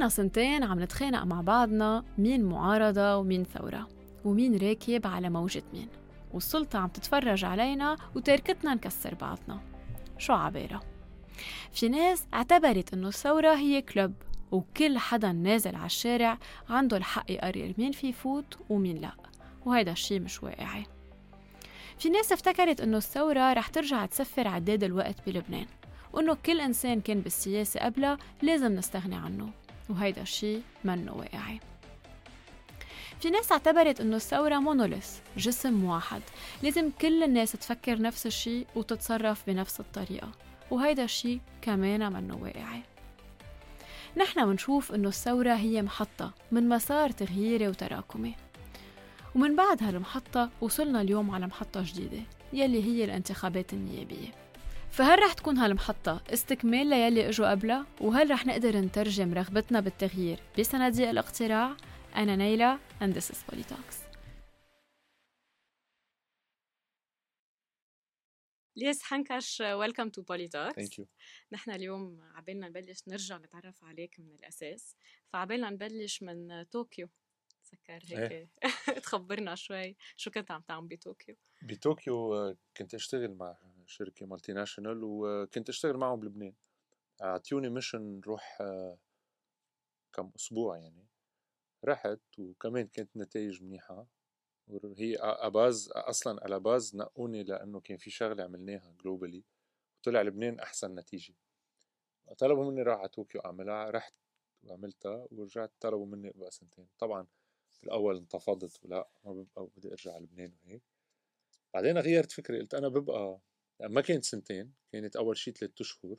[0.00, 3.88] إلنا سنتين عم نتخانق مع بعضنا مين معارضة ومين ثورة
[4.24, 5.88] ومين راكب على موجة مين.
[6.32, 9.60] والسلطة عم تتفرج علينا وتركتنا نكسر بعضنا.
[10.18, 10.80] شو عبارة
[11.72, 14.12] في ناس اعتبرت إنه الثورة هي كلوب
[14.50, 19.12] وكل حدا نازل على الشارع عنده الحق يقرر مين في يفوت ومين لا
[19.66, 20.84] وهيدا الشي مش واقعي.
[21.98, 25.66] في ناس افتكرت إنه الثورة رح ترجع تسفر عداد الوقت بلبنان
[26.12, 29.50] وإنه كل إنسان كان بالسياسة قبلها لازم نستغني عنه.
[29.90, 31.60] وهيدا الشي منه واقعي.
[33.20, 36.22] في ناس اعتبرت إنه الثورة مونوليث جسم واحد.
[36.62, 40.30] لازم كل الناس تفكر نفس الشي وتتصرف بنفس الطريقة.
[40.70, 42.82] وهيدا الشي كمان منه واقعي.
[44.16, 48.34] نحن منشوف إنه الثورة هي محطة من مسار تغييري وتراكمي.
[49.34, 54.49] ومن بعد هالمحطة وصلنا اليوم على محطة جديدة يلي هي الانتخابات النيابية.
[54.90, 61.08] فهل رح تكون هالمحطة استكمال ليلي إجوا قبلها؟ وهل رح نقدر نترجم رغبتنا بالتغيير بصناديق
[61.08, 61.76] الاقتراع؟
[62.16, 63.96] أنا نيلة and this is Polytalks.
[68.76, 71.06] ليس حنكش welcome to Polytalks thank you
[71.52, 74.96] نحن اليوم عبالنا نبلش نرجع نتعرف عليك من الأساس.
[75.32, 77.08] فعبالنا نبلش من طوكيو.
[77.64, 78.32] تذكر هيك.
[78.32, 78.48] إيه.
[79.04, 83.56] تخبرنا شوي شو كنت عم تعمل بطوكيو؟ بطوكيو آه، كنت أشتغل مع
[83.90, 86.54] شركة multinational وكنت أشتغل معهم بلبنان
[87.22, 88.98] أعطوني mission نروح آه،
[90.12, 91.06] كم أسبوع يعني.
[91.84, 94.06] رحت وكمان كانت نتائج منيحة.
[94.68, 99.44] وهي à base أصلا على base نقوني لأنه كان في شغلة عملناها globally
[99.98, 101.34] وطلع لبنان أحسن نتيجة.
[102.38, 103.90] طلبوا مني راح على طوكيو أعملها.
[103.90, 104.14] رحت
[104.62, 106.88] وعملتها ورجعت طلبوا مني أبقى سنتين.
[106.98, 107.26] طبعا
[107.82, 110.82] بالاول انتفضت ولا ما ببقى وبدي أرجع على لبنان وهيك.
[111.74, 112.60] بعدين غيرت فكري.
[112.60, 113.40] قلت أنا ببقى
[113.80, 116.16] ما كانت سنتين كانت أول شيء ثلاث أشهر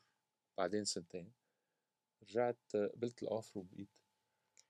[0.58, 1.32] بعدين سنتين.
[2.24, 4.00] رجعت قبلت ال offer وبقيت.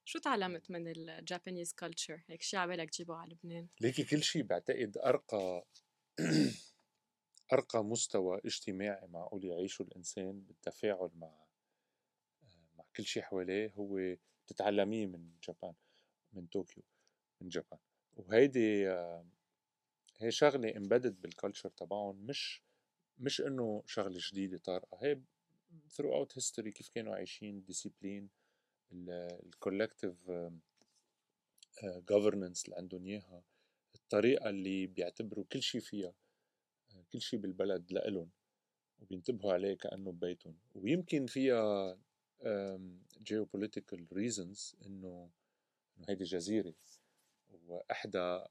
[0.06, 3.68] شو تعلمت من ال Japanese culture هيك شيء عبالك تجيبه على لبنان.
[3.82, 5.66] ليكي كل شيء بعتقد أرقى
[7.54, 11.46] أرقى مستوى اجتماعي معقول يعيشه الإنسان بالتفاعل مع
[12.78, 14.16] مع كل شيء حواليه هو
[14.48, 15.74] تتعلميه من Japan
[16.34, 16.84] من طوكيو
[17.42, 17.80] من Japan.
[18.14, 18.88] وهيدي
[20.18, 22.64] هي شغلة embedded بال culture تبعهم مش
[23.22, 25.22] مش إنه شغلة جديده طارئة هي
[25.90, 28.30] throughout history كيف كانوا عايشين discipline
[28.94, 30.32] ال collective
[31.84, 33.44] governance اللي عندهم إياها
[33.96, 36.14] الطريقة اللي بيعتبروا كل شيء فيها
[36.96, 38.30] آه، كل شيء بالبلد لإلهم
[39.02, 40.58] وبينتبهوا عليه كأنه ببيتهم.
[40.76, 41.98] ويمكن فيها
[43.30, 45.30] geopolitical reasons إنه
[45.98, 46.74] إنه هيدي جزيرة
[47.68, 48.44] وإحدى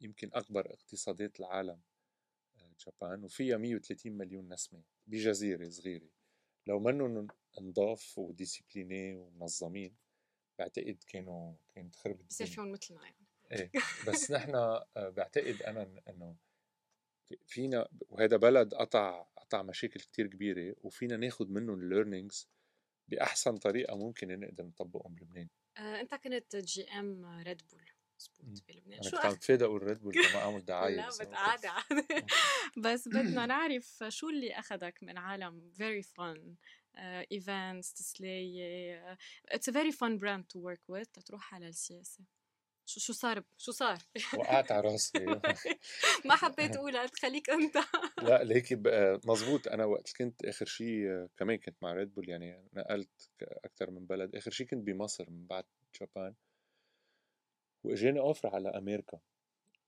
[0.00, 1.80] يمكن أكبر اقتصادات العالم.
[2.78, 6.08] جابان وفيها 130 مليون نسمه بجزيرة صغيرة.
[6.66, 7.26] لو منهم
[7.60, 9.96] نضاف وديسيبليني ومنظمين
[10.58, 13.26] بعتقد كانوا كانت خربت بصير فيهم مثلنا يعني.
[13.52, 13.70] إيه
[14.08, 16.36] بس نحن آه، بعتقد أنا إنه
[17.46, 22.48] فينا وهذا بلد قطع قطع مشاكل كتير كبيرة وفينا ناخذ منهم ال learnings
[23.08, 25.48] بأحسن طريقة ممكن نقدر نطبقهم بلبنان.
[25.76, 27.93] آه، أنت كنت GM ريد بول
[28.28, 31.68] مزبوط بلبنان شو كنت عم تفادى أقول ريد بول ما اعمل دعاية لا عادي
[32.84, 36.54] بس بدنا نعرف شو اللي أخذك من عالم very fun
[37.32, 39.18] events تسلية
[39.48, 42.24] it's a very fun brand to work with تروح على السياسة.
[42.86, 43.98] شو شو صار شو صار؟
[44.34, 45.24] وقعت على راسي.
[46.26, 47.76] ما حبيت اقولها خليك أنت؟
[48.22, 48.82] لا ليكي
[49.24, 54.06] مزبوط أنا وقت كنت آخر شيء كمان كنت مع ريد بول يعني نقلت أكثر من
[54.06, 54.36] بلد.
[54.36, 55.64] آخر شيء كنت بمصر من بعد
[56.00, 56.34] جابان
[57.84, 59.20] واجاني offer على أمريكا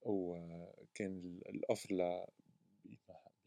[0.01, 2.25] وكان ال offer ل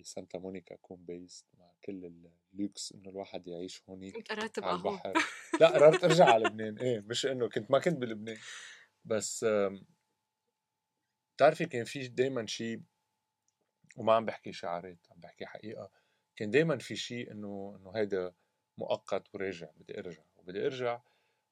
[0.00, 2.12] بسانتا مونيكا كون based مع كل
[2.52, 5.12] اللوكس إنه الواحد يعيش هونيك قررت على البحر.
[5.60, 6.78] لا قررت أرجع على لبنان.
[6.78, 8.38] إيه مش إنه كنت ما كنت بلبنان.
[9.04, 9.46] بس
[11.36, 12.82] بتعرفي كان في دايما شيء
[13.96, 15.90] وما عم بحكي شعارات عم بحكي حقيقة
[16.36, 18.34] كان دايما في شيء إنه إنه هيدا
[18.78, 20.22] مؤقت وراجع بدي أرجع.
[20.36, 21.02] وبدي أرجع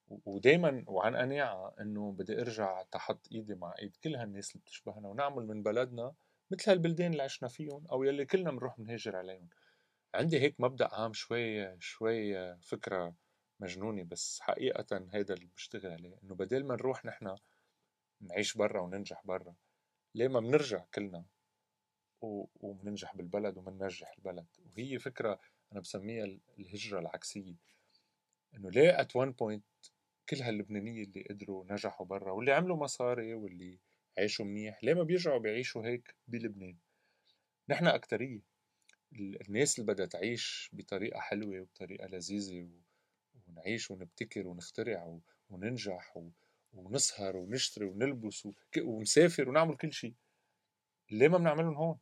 [0.09, 5.47] ودايما وعن قناعة إنه بدي أرجع تحت إيدي مع إيد كل هالناس اللي بتشبهنا ونعمل
[5.47, 6.15] من بلدنا
[6.51, 9.49] مثل هالبلدان اللي عشنا فيهم أو يلي كلنا بنروح بنهاجر عليهم.
[10.15, 13.15] عندي هيك مبدأ عام شوي شوي فكرة
[13.61, 17.37] مجنونة بس حقيقه هيدا اللي بشتغل عليه إنه بدل ما نروح نحن
[18.21, 19.55] نعيش برا وننجح برا
[20.15, 21.25] ليه ما بنرجع كلنا
[22.21, 25.41] وبننجح بالبلد وبننجح البلد؟ وهي فكرة
[25.73, 27.55] أنا بسميها الهجرة العكسية
[28.55, 29.65] إنه ليه ات وان بوينت
[30.31, 33.79] كل هاللبنانية اللي قدروا نجحوا برا واللي عملوا مصاري واللي
[34.19, 36.77] عيشوا منيح ليه ما بيرجعوا بيعيشوا هيك بلبنان؟
[37.69, 38.41] نحن أكترية.
[39.13, 42.71] الناس اللي بدها تعيش بطريقة حلوة وبطريقة لذيذة
[43.47, 45.21] ونعيش ونبتكر ونخترع
[45.51, 46.19] وننجح
[46.73, 48.49] ونسهر ونشتري ونلبس
[48.83, 50.15] ونسافر ونعمل كل شيء.
[51.11, 51.99] ليه ما بنعملهم هون؟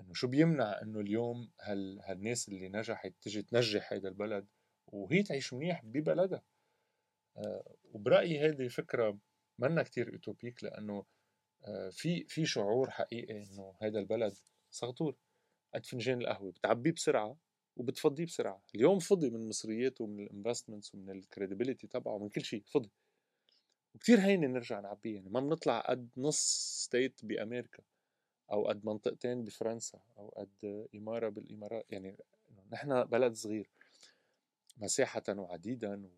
[0.00, 4.46] إنه شو بيمنع إنه اليوم هال هالناس اللي نجحت تجي تنجح هذا البلد
[4.86, 6.42] وهي تعيش منيح ببلدها؟
[7.36, 9.18] آه وبرأيي هذه فكرة
[9.58, 11.04] منا كتير أوتوبيك لأنه
[11.64, 14.34] آه في في شعور حقيقي إنه هذا البلد
[14.70, 15.16] زغتور.
[15.74, 17.36] قد فنجان القهوة بتعبيه بسرعة
[17.76, 18.62] وبتفضيه بسرعة.
[18.74, 22.90] اليوم فضي من مصرياته ومن ال investments ومن ال credibility تبعه ومن كل شيء فضي.
[23.94, 26.38] وكثير هينه نرجع نعبيه يعني ما بنطلع قد نص
[26.84, 27.82] state بأمريكا
[28.52, 32.16] أو قد منطقتين بفرنسا أو قد إمارة بالإمارات يعني
[32.72, 33.70] نحن بلد صغير
[34.76, 36.10] مساحة وعديدا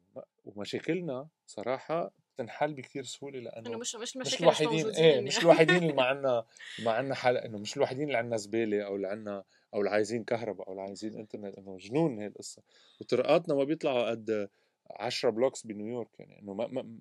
[0.45, 5.27] ومشاكلنا صراحة بتنحل بكثير سهولة لأنه مش مش مش الوحيدين إيه يعني.
[5.27, 6.45] مش الوحيدين اللي ما عندنا
[6.85, 9.45] ما عندنا حل إنه مش الوحيدين اللي عندنا زبالة أو اللي عندنا
[9.75, 12.63] أو اللي عايزين كهرباء أو اللي عايزين إنترنت إنه جنون هي القصة.
[13.01, 14.49] وطرقاتنا ما بيطلعوا قد
[14.91, 16.99] 10 blocks بنيويورك يعني إنه ما, ما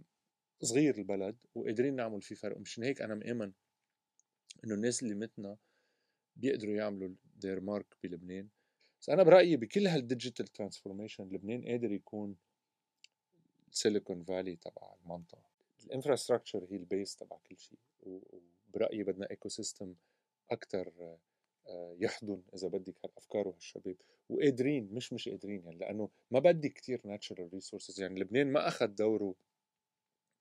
[0.61, 2.57] صغير البلد وقادرين نعمل فيه فرق.
[2.57, 3.51] مشان هيك أنا مآمن
[4.63, 5.57] إنه الناس اللي مثلنا
[6.35, 8.47] بيقدروا يعملوا their mark بلبنان.
[9.01, 12.35] بس أنا برأيي بكل هال digital transformation لبنان قادر يكون
[13.71, 15.49] سيليكون فالي تبع المنطقة.
[15.85, 19.95] ال infrastructure هي ال base تبع كل شيء وبرأيي بدنا ecosystem
[20.51, 21.17] أكثر
[21.99, 23.95] يحضن إذا بدك هالأفكار وهالشباب.
[24.29, 28.87] وقادرين مش مش قادرين يعني لأنه ما بدي كتير natural resources يعني لبنان ما أخذ
[28.87, 29.35] دوره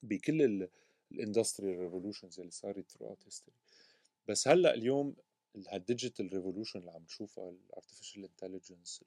[0.02, 0.68] بكل
[1.12, 3.52] ال industrial revolutions اللي صارت throughout history.
[4.28, 5.14] بس هلأ اليوم
[5.72, 9.04] ال digital revolution اللي عم نشوفها ال artificial intelligence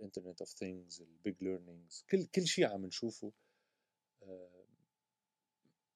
[0.00, 3.32] ال internet of things ال big learnings كل كل شيء عم نشوفه.
[4.22, 4.64] آه،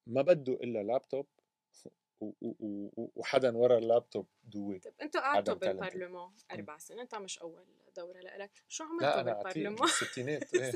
[0.07, 1.27] ما بده إلا لابتوب
[3.17, 7.65] وحدا ورا اللابتوب دوي طيب أنتوا قعدتوا بالبرلمان أربع سنين أنت مش أول
[7.97, 10.73] دورة لك شو عملتوا بالبرلمان؟ بالستينات إيه.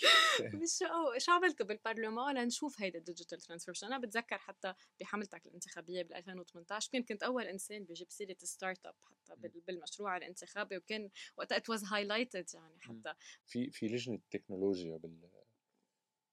[0.62, 6.02] مش شو شو عملتوا بالبرلمان لنشوف هيدا ال digital transformation أنا بتذكر حتى بحملتك الانتخابية
[6.02, 9.34] بال 2018 يمكن كنت أول إنسان بيجيب سيرة startup حتى
[9.66, 13.14] بالمشروع الانتخابي وكان وقتها it was highlighted يعني حتى.
[13.44, 15.28] في في لجنة تكنولوجيا بال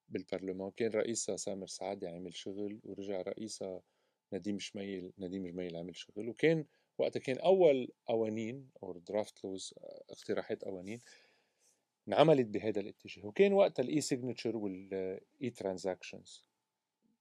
[0.10, 3.82] بالبرلمان كان رئيسها سامر سعادة عمل شغل ورجع رئيسها
[4.34, 6.30] نديم جميل نديم جميل عمل شغل.
[6.30, 6.66] وكان
[6.98, 9.74] وقتها كان أول قوانين أو draft laws
[10.10, 11.00] اقتراحات قوانين
[12.08, 13.26] انعملت بهذا الاتجاه.
[13.26, 16.44] وكان وقتها ال e-signature وال e-transactions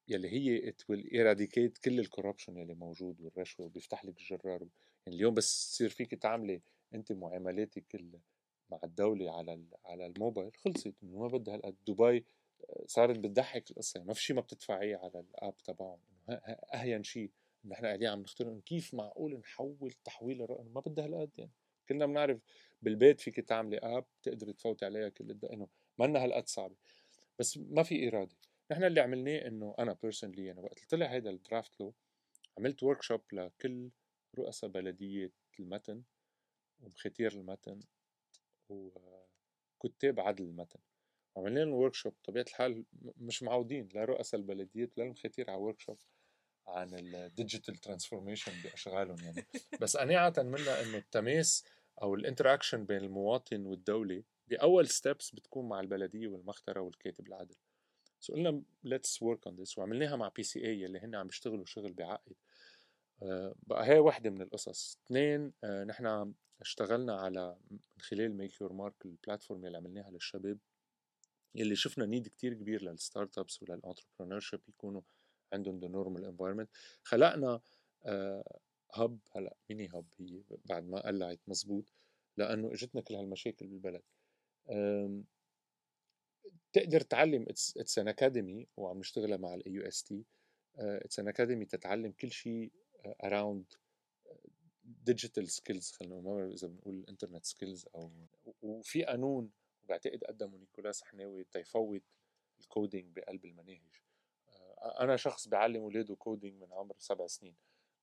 [0.08, 4.60] يلي هي it will eradicate كل ال corruption يلي موجود والرشوة وبيفتح لك الجرار
[5.06, 6.62] يعني اليوم بس تصير فيك تعملي
[6.94, 7.84] أنت معاملاتك
[8.70, 10.94] مع الدولة على على الموبايل خلصت.
[11.02, 12.22] إنه ما بدها هالقد دبي آه،
[12.86, 16.00] صارت بتضحك القصة يعني ما في شيء ما بتدفعيه على ال app تبعهم
[16.74, 17.30] أهين شيء
[17.64, 21.52] ان إحنا قاعدين عم نختار كيف معقول نحول تحويل الرقم ما بدها هالقد يعني.
[21.88, 22.40] كلنا بنعرف
[22.82, 25.68] بالبيت فيك تعملي app تقدر تفوتي عليها كل إنه
[25.98, 26.76] ما هالقد صعبة.
[27.38, 28.36] بس ما في إرادة.
[28.70, 31.94] نحن اللي عملناه إنه أنا personally أنا وقت طلع هذا ال draft law
[32.58, 33.90] عملت workshop لكل
[34.38, 36.02] رؤساء بلدية المتن
[36.80, 37.80] ومخاتير المتن
[38.68, 40.80] وكتاب عدل المتن.
[41.38, 45.98] عملنا لهم workshop بطبيعة الحال مش معودين لا رؤساء البلديات ولا المخاتير على workshop
[46.66, 49.46] عن ال digital transformation بأشغالهم يعني.
[49.80, 51.64] بس قناعة منا إنه التماس
[52.02, 57.56] أو ال interaction بين المواطن والدولة بأول steps بتكون مع البلدية والمخترة والكاتب العدل
[58.20, 62.32] so قلنا let's work on this وعملناها مع PCA اللي هن عم بيشتغلوا شغل بعقد.
[63.22, 64.98] آه، بقى هي وحده من القصص.
[65.06, 70.58] اثنين آه، نحن اشتغلنا على من خلال Make Your Mark ال platform اللي عملناها للشباب.
[71.54, 75.02] يلي شفنا need كتير كبير لل startups ولل entrepreneurship يكونوا
[75.52, 76.70] عندهم the normal environment
[77.02, 77.60] خلقنا
[78.94, 81.92] hub آه، هلأ mini hub هي بعد ما قلعت مزبوط
[82.36, 84.02] لأنه إجتنا كل هالمشاكل بالبلد.
[86.72, 90.24] تقدر تعلم it's an academy وعم نشتغلها مع ال AUST
[90.78, 92.72] it's an academy تتعلم كل شيء
[93.24, 93.72] around
[94.84, 98.10] digital skills خلينا إذا بنقول internet skills أو
[98.62, 99.50] وفي قانون
[99.88, 102.02] بعتقد قدمه نقولا صحناوي تيفوت
[102.60, 104.02] ال coding بقلب المناهج.
[104.48, 107.56] آه، أنا شخص بعلم اولاده coding من عمر سبع سنين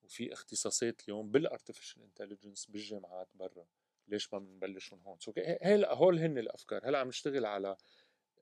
[0.03, 3.67] وفي اختصاصات اليوم بال artificial intelligence بالجامعات برا.
[4.07, 6.89] ليش ما بنبلش من هون؟ so هلا هول هن الأفكار.
[6.89, 7.77] هلأ عم نشتغل على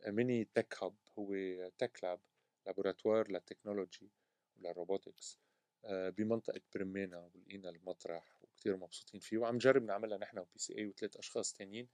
[0.07, 1.35] mini tech hub هو
[1.77, 2.19] tech lab
[2.65, 4.11] laboratoire لل technology
[4.57, 5.39] ولل robotics
[5.85, 11.17] آه، بمنطقة برمانا ولقينا المطرح وكتير مبسوطين فيه وعم نجرب نعملها نحن و PCA وثلاث
[11.17, 11.87] أشخاص تانيين.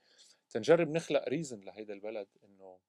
[0.50, 2.79] تنجرب نخلق reason لهيدا البلد إنه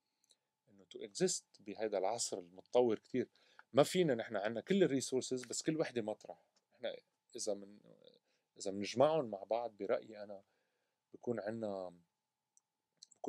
[0.68, 3.28] إنه to exist بهيدا العصر المتطور كتير.
[3.72, 6.44] ما فينا نحن عندنا كل ال resources بس كل وحدة مطرح.
[6.74, 6.96] نحن
[7.36, 7.78] إذا من
[8.58, 10.42] إذا بنجمعهم مع بعض برأيي أنا
[11.14, 11.92] بكون عندنا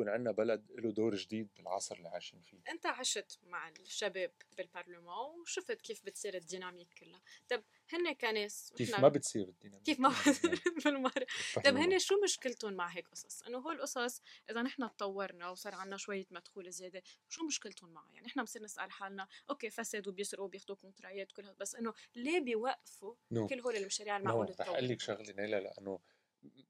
[0.01, 2.57] بكون عندنا بلد له دور جديد بالعصر اللي عايشين فيه.
[2.69, 7.21] أنت عشت مع الشباب بالبرلمان وشفت كيف بتصير ال dynamique كلها.
[7.49, 11.25] طب هن كناس كيف ما بتصير ال dynamique كيف ما بتصير بالمرة
[11.65, 15.97] طب هن شو مشكلتهم مع هيك قصص؟ إنه هول القصص إذا نحن تطورنا وصار عندنا
[15.97, 20.75] شوية مدخول زيادة شو مشكلتهم معها يعني نحن بصير نسأل حالنا OK فساد وبيسرقوا وبياخذوا
[20.75, 23.49] contrat ات كل هذا بس إنه ليه بيوقفوا no.
[23.49, 24.61] كل هول المشاريع المعقولة no.
[24.61, 25.99] رح أقول لك شغلة نيلا لأنه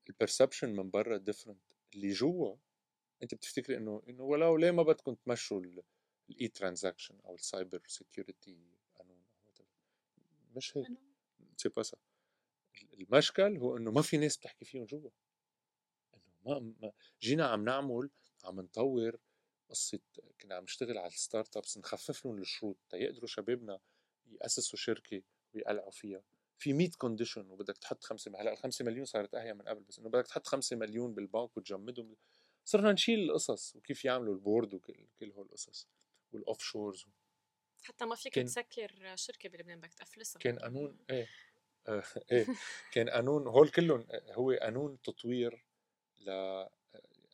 [0.09, 1.61] ال perception من برا different
[1.95, 2.55] اللي جوا
[3.23, 5.61] أنت بتفتكري إنه إنه ولو ليه ما بدكم تمشوا
[6.29, 8.57] ال e-transaction أو ال cyber security
[8.95, 9.23] قانون
[10.55, 10.87] مش هيك.
[11.57, 11.97] c'est pas ça
[12.93, 15.09] المشكل هو إنه ما في ناس بتحكي فيهم جوا.
[16.15, 18.09] إنه ما, ما جينا عم نعمل
[18.43, 19.17] عم نطور
[19.69, 19.99] قصة
[20.41, 23.79] كنا عم نشتغل على ال start-ups نخفف لهم الشروط تيقدروا شبابنا
[24.27, 25.21] يأسسوا شركة
[25.53, 26.23] ويقلعوا فيها.
[26.57, 29.99] في 100 condition وبدك تحط 5 هلأ ال 5 مليون صارت اهيا من قبل بس
[29.99, 32.15] إنه بدك تحط 5 مليون بالبنك وتجمدهم.
[32.65, 35.87] صرنا نشيل القصص وكيف يعملوا ال board وكل كل هول القصص
[36.33, 37.05] وال offshores
[37.83, 41.27] حتى ما فيك كان تسكر شركة بلبنان بدك تفلسها كان قانون إيه
[41.87, 42.45] آه إيه
[42.93, 45.65] كان قانون هول كلهم هو قانون تطوير
[46.19, 46.29] ل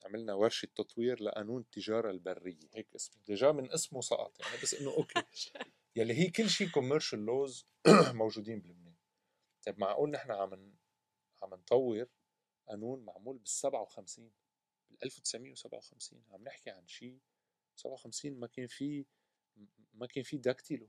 [0.06, 4.90] عملنا ورشة تطوير لقانون التجارة البرية هيك اسمه déjà من اسمه سقط يعني بس إنه
[4.90, 5.24] OK.
[5.96, 7.68] يلي هي كل شيء commercial laws
[8.14, 8.96] موجودين بلبنان.
[9.66, 10.74] طيب معقول نحن عم
[11.44, 12.08] عم نطور
[12.68, 14.34] قانون معمول بال 57 بال
[15.04, 17.18] 1957 عم نحكي عن شيء
[17.76, 19.06] 57 ما كان في
[19.94, 20.88] ما كان في dactylo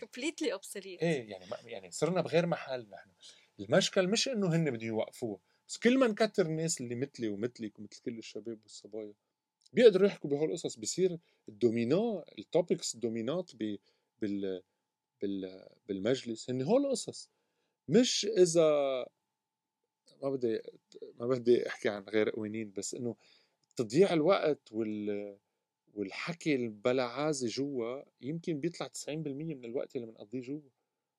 [0.00, 3.10] completely obsolete إيه يعني ما يعني صرنا بغير محل نحن.
[3.60, 8.02] المشكل مش إنه هن بدهم يوقفوه بس كل ما نكتر الناس اللي مثلي ومثلك ومثل
[8.02, 9.14] كل الشباب والصبايا
[9.72, 13.78] بيقدروا يحكوا بهول القصص بصير ال dominant ال topics ال dominant بال
[14.22, 14.62] بال
[15.88, 16.50] بالمجلس.
[16.50, 17.30] هن هول القصص.
[17.88, 19.06] مش إذا
[20.22, 20.60] ما بدي
[21.20, 23.16] ما بدي أحكي عن غير قوانين بس إنه
[23.76, 25.38] تضييع الوقت وال
[25.94, 30.60] والحكي البلا عازة جوا يمكن بيطلع 90% من الوقت اللي بنقضيه جوا.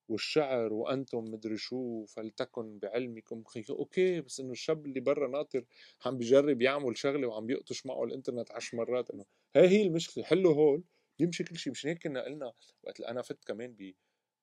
[0.10, 3.44] والشعر وأنتم مدري شو فلتكن بعلمكم.
[3.70, 5.66] OK بس إنه الشاب اللي برا ناطر
[6.06, 9.26] عم بيجرب يعمل شغلة وعم بيقطش معه الإنترنت عشر مرات إنه
[9.56, 10.84] هي هي المشكلة حلوا هول
[11.20, 12.54] بيمشي كل شيء مشان هيك كنا قلنا
[12.84, 13.94] وقت أنا فت كمان ب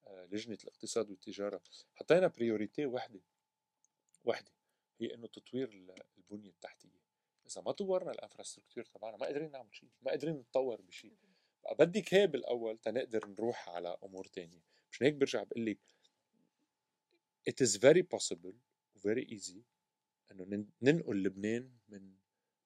[0.07, 1.61] آه، الاقتصاد والتجارة
[1.95, 3.19] حطينا priority وحده
[4.23, 4.51] وحده
[5.01, 5.69] هي إنه تطوير
[6.17, 7.07] البنية التحتية.
[7.47, 11.17] إذا ما طورنا ال infrastructure تبعنا ما قادرين نعمل شيء ما قادرين نتطور بشيء.
[11.79, 14.61] بدك هي بالاول تنقدر نروح على أمور تانية.
[14.91, 15.79] مشان هيك برجع بقول لك
[17.49, 18.55] it is very possible
[18.97, 19.57] very easy
[20.31, 22.15] إنه ننقل لبنان من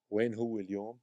[0.09, 0.99] وين هو اليوم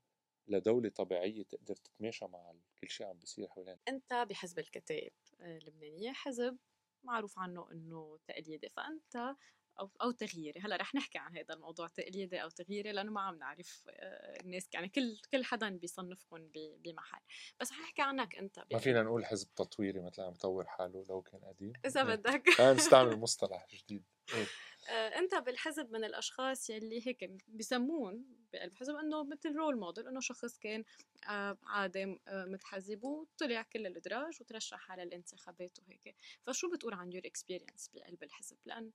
[0.49, 3.79] لدولة طبيعية تقدر تتماشى مع كل شيء عم بيصير حوالينا.
[3.89, 6.59] أنت بحزب الكتائب اللبنانية حزب
[7.05, 8.69] معروف عنه إنه تقليدي.
[8.69, 9.37] فأنت
[9.81, 10.61] أو أو تغييري.
[10.61, 14.69] هلأ رح نحكي عن هذا الموضوع تقليدي أو تغييري لأنه ما عم نعرف آه، الناس
[14.75, 17.21] يعني كل كل حدا بيصنفكم بمحل.
[17.61, 21.23] بس رح نحكي عنك أنت ما فينا نقول حزب تطويري مثلا عم يطور حاله لو
[21.23, 21.73] كان قديم.
[21.87, 22.15] إذا إيه.
[22.15, 22.43] بدك.
[22.61, 24.05] نستعمل مصطلح جديد.
[24.35, 24.47] إيه.
[24.91, 30.21] آه، أنت بالحزب من الأشخاص يلي هيك بسمون بقلب الحزب إنه مثل role model إنه
[30.21, 30.85] شخص كان
[31.29, 36.17] آه، عادي متحزب وطلع كل الأدراج وترشح على الانتخابات وهيك.
[36.47, 38.91] فشو بتقول عن your experience بقلب الحزب؟ لأن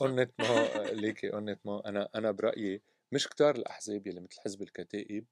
[0.00, 1.88] قلت ما ليكي قلت ما.
[1.88, 2.82] أنا أنا برأيي
[3.12, 5.26] مش كتار الأحزاب يلي مثل حزب الكتائب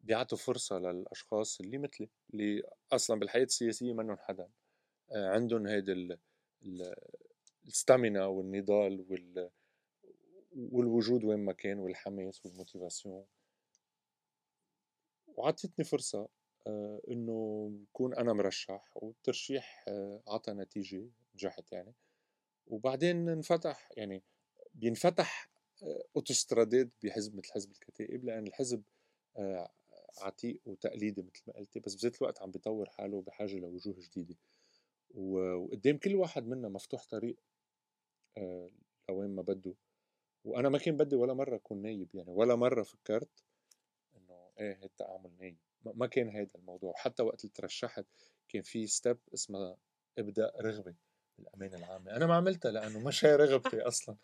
[0.00, 2.62] بيعطوا فرصة للأشخاص اللي مثلي اللي
[2.92, 4.48] أصلا بالحياة السياسية منهم حدا.
[5.12, 6.18] آه، عندهم هيدي
[7.66, 9.50] الستامينا والنضال وال
[10.56, 13.26] والوجود وين ما كان والحماس والموتيفاسيون.
[15.26, 16.28] وعطيتني فرصة
[16.66, 21.94] آه، إنه يكون أنا مرشح والترشيح آه، عطى نتيجة نجحت يعني.
[22.66, 24.22] وبعدين انفتح يعني
[24.74, 25.50] بينفتح
[25.82, 28.82] آه، أوتوسترادات بحزب مثل حزب الكتائب لأن الحزب
[29.36, 29.70] آه،
[30.18, 34.36] عتيق وتقليدي مثل ما قلتي بس بذات الوقت عم بيطور حاله بحاجة لوجوه جديدة.
[35.14, 37.36] وقدام كل واحد منا مفتوح طريق
[38.36, 38.70] آه،
[39.08, 39.74] لوين ما بده.
[40.44, 43.44] وأنا ما كان بدي ولا مرة أكون نايب يعني ولا مرة فكرت
[44.16, 45.56] إنه إيه هيك أعمل نايب.
[45.84, 46.94] ما كان هيدا الموضوع.
[46.96, 48.06] حتى وقت اللي ترشحت
[48.48, 49.76] كان في step اسمها
[50.18, 50.94] إبداء رغبة.
[51.38, 52.16] بالامانه العامة.
[52.16, 54.16] أنا ما عملتها لأنه مش هي رغبتي أصلا.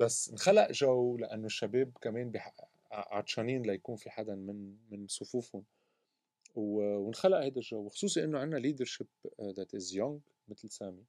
[0.00, 2.32] بس انخلق جو لأنه الشباب كمان
[2.90, 5.64] عطشانين ليكون في حدا من من صفوفهم.
[6.54, 7.78] وانخلق هذا الجو.
[7.78, 9.06] وخصوصي إنه عندنا leadership
[9.40, 11.04] that is young مثل سامي.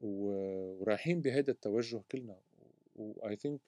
[0.00, 2.40] ورايحين بهذا التوجه كلنا.
[2.96, 3.60] و I think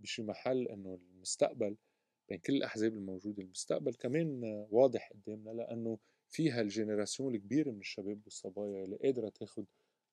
[0.00, 1.76] بشي محل إنه المستقبل
[2.28, 4.40] بين كل الأحزاب الموجودة المستقبل كمان
[4.70, 9.64] واضح قدامنا لأنه فيها ال génération الكبيرة من الشباب والصبايا اللي قادرة تاخذ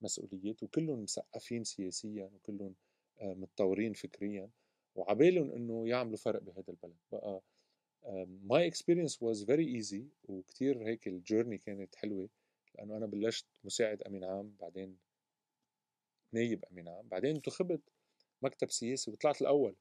[0.02, 2.76] مسؤوليات وكلهم مثقفين سياسيا وكلهم
[3.22, 4.50] آه، متطورين فكريا
[4.96, 6.98] وعبالهم إنه يعملوا فرق بهذا البلد.
[7.12, 7.42] بقى
[8.44, 12.30] my experience was very easy وكتير هيك ال journey كانت حلوة
[12.76, 14.98] لأنه أنا بلشت مساعد أمين عام بعدين
[16.34, 17.82] نايب أمين عام بعدين انتخبت
[18.42, 19.76] مكتب سياسي وطلعت الأول.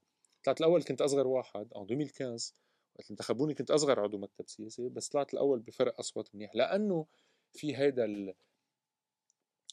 [0.44, 2.54] طلعت الأول كنت أصغر واحد in 2015
[2.96, 6.54] وقت انتخبوني كنت أصغر عضو مكتب سياسي بس طلعت الأول بفرق أصوات منيح.
[6.54, 7.06] لأنه
[7.52, 8.34] في هيدا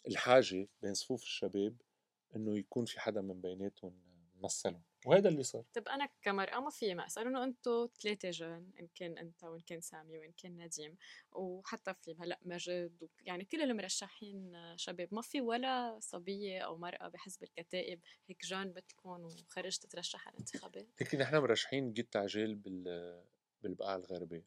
[0.07, 1.75] الحاجة بين صفوف الشباب
[2.35, 4.01] إنه يكون في حدا من بيناتهم
[4.35, 5.63] مثلهم وهذا اللي صار.
[5.73, 9.81] طب أنا كمرأة ما في مأساة انه أنتم ثلاثة جن إن كان أنت وإن كان
[9.81, 10.97] سامي وإن كان نديم
[11.31, 17.43] وحتى في هلأ مجد يعني كل المرشحين شباب ما في ولا صبية أو مرأة بحزب
[17.43, 23.23] الكتائب هيك جان مثلكم وخرجت تترشح على الانتخابات هيك نحن مرشحين جيت عجال بال
[23.61, 24.45] بالبقاع الغربي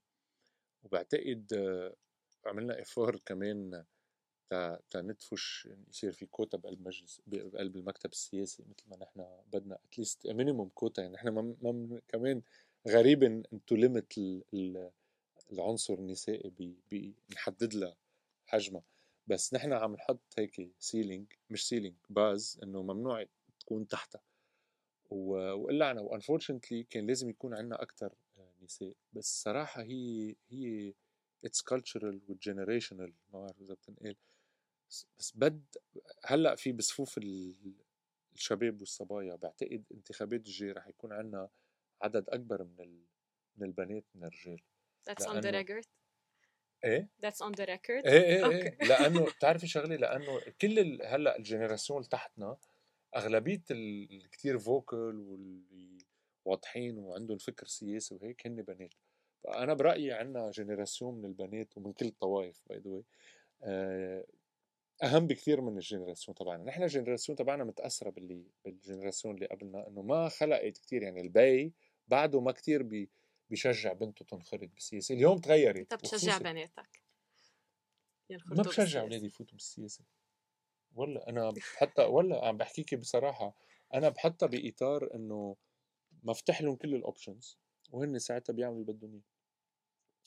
[0.83, 1.53] وبعتقد
[2.47, 3.85] عملنا افور كمان
[4.90, 10.69] تندفش يصير في كوتا بقلب مجلس بقلب المكتب السياسي مثل ما نحن بدنا اتليست مينيموم
[10.69, 11.02] كوتا.
[11.02, 12.43] يعني نحن ما كمان
[12.88, 14.14] غريب إن تو ليميت
[15.52, 17.97] العنصر النسائي بنحدد لها
[18.47, 18.83] حجمها
[19.26, 23.26] بس نحن عم نحط هيك ceiling مش ceiling base إنه ممنوع
[23.61, 24.21] تكون تحتها.
[25.11, 28.12] وإلا عنا و unfortunately كان لازم يكون عندنا أكثر
[28.62, 28.93] نساء.
[29.12, 30.93] بس صراحة هي هي
[31.45, 34.17] it's cultural و generational ما بعرف إذا بتنقال.
[34.88, 35.64] بس بد
[36.25, 37.21] هلأ في بصفوف
[38.35, 41.49] الشباب والصبايا بعتقد انتخابات الجاي رح يكون عندنا
[42.02, 43.04] عدد أكبر من ال...
[43.57, 44.61] من البنات من الرجال.
[45.11, 45.88] That's on the record.
[46.85, 48.07] إيه؟ That's on the record.
[48.07, 48.78] إيه إيه, إيه.
[48.88, 51.07] لأنه بتعرفي شغلة لأنه كل ال...
[51.07, 52.57] هلأ ال génération اللي تحتنا
[53.16, 55.99] أغلبية الكتير vocal واللي
[56.45, 58.95] واضحين وعندهم فكر سياسي وهيك هن بنات.
[59.45, 63.03] فأنا برأيي عندنا génération من البنات ومن كل الطوائف by the way
[65.02, 69.47] أهم بكثير من ال génération تبعنا نحن ال génération تبعنا متأثرة باللي بال génération اللي
[69.47, 71.02] قبلنا إنه ما خلقت كثير.
[71.02, 71.73] يعني البي
[72.09, 73.11] بعده ما كثير بي
[73.51, 75.14] بيشجع بنته تنخرط بالسياسة.
[75.14, 77.03] اليوم تغيرت أنت بتشجع بناتك
[78.31, 80.05] ما بشجع أولادي يفوتوا بالسياسة.
[80.94, 83.57] ولا أنا حتى ولا عم بحكيكي بصراحة
[83.94, 85.57] أنا بحطها بإطار إنه
[86.23, 87.59] مفتح لهم كل ال options
[87.90, 89.23] وهن ساعتها بيعملوا اللي بدهم إياه.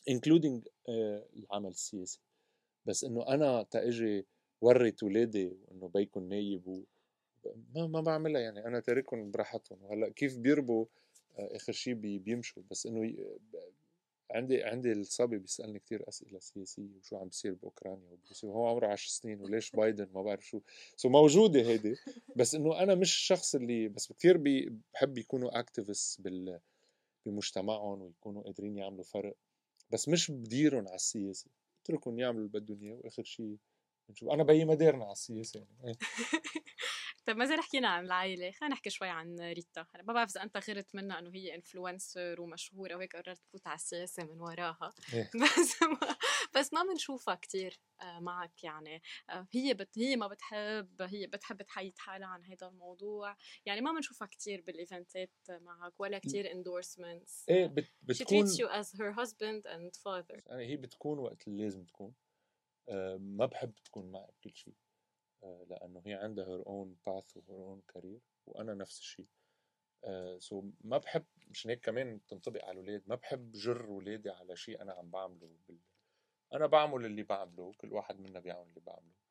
[0.10, 2.22] including آه، العمل السياسي.
[2.86, 4.28] بس إنه أنا تإجي
[4.62, 6.84] ورث ولادي إنه بيكون نايب و
[7.76, 9.84] ما ما بعملها يعني أنا تاركهم براحتهم.
[9.84, 10.86] وهلا كيف بيربوا
[11.39, 12.63] آه، آخر شيء بي بيمشوا.
[12.71, 13.13] بس إنه
[14.32, 19.10] عندي عندي الصبي بيسألني كثير أسئلة سياسية وشو عم بيصير بأوكرانيا وبيصير وهو عمره 10
[19.10, 20.62] سنين وليش بايدن ما بعرف شو.
[20.96, 21.95] so موجودة هيدي.
[22.36, 24.38] بس إنه أنا مش الشخص اللي بس كثير
[24.93, 26.60] بحب يكونوا activists بال
[27.26, 29.36] بمجتمعهم ويكونوا قادرين يعملوا فرق.
[29.91, 31.47] بس مش بديرهم على السياسة.
[31.84, 33.58] اتركهم يعملوا اللي بدهم إياه وآخر شيء
[34.24, 35.88] أنا ما بديرن على السياسة يعني.
[35.88, 35.98] إيه.
[37.26, 38.52] طيب ما زال حكينا عن العائلة.
[38.52, 39.86] خلينا نحكي شوي عن ريتا.
[39.96, 43.76] أنا ما بعرف إذا أنت غرت منها إنه هي influencer ومشهورة وهيك قررت تفوت على
[43.76, 44.94] السياسة من وراها.
[45.14, 45.30] إيه.
[45.44, 46.16] بس ما
[46.56, 49.02] بس ما بنشوفها كثير آه، معك يعني.
[49.30, 53.36] آه، هي بت هي ما بتحب هي بتحب تحيد حالها عن هذا الموضوع.
[53.66, 58.50] يعني ما بنشوفها كثير بال event ات معك ولا كثير endorsements إيه بت بتكون she
[58.50, 60.42] treats you as her husband and father.
[60.48, 62.14] يعني هي بتكون وقت اللي لازم تكون.
[63.20, 64.74] ما بحب تكون معي بكل شيء
[65.44, 69.28] آه، لأنه هي عندها her own path و her own career وأنا نفس الشيء.
[70.38, 74.56] سو آه، ما بحب مشان هيك كمان تنطبق على الأولاد ما بحب جر ولادي على
[74.56, 75.78] شيء أنا عم بعمله بال...
[76.54, 79.22] أنا بعمل اللي بعمله كل واحد منا بيعمل اللي بعمله.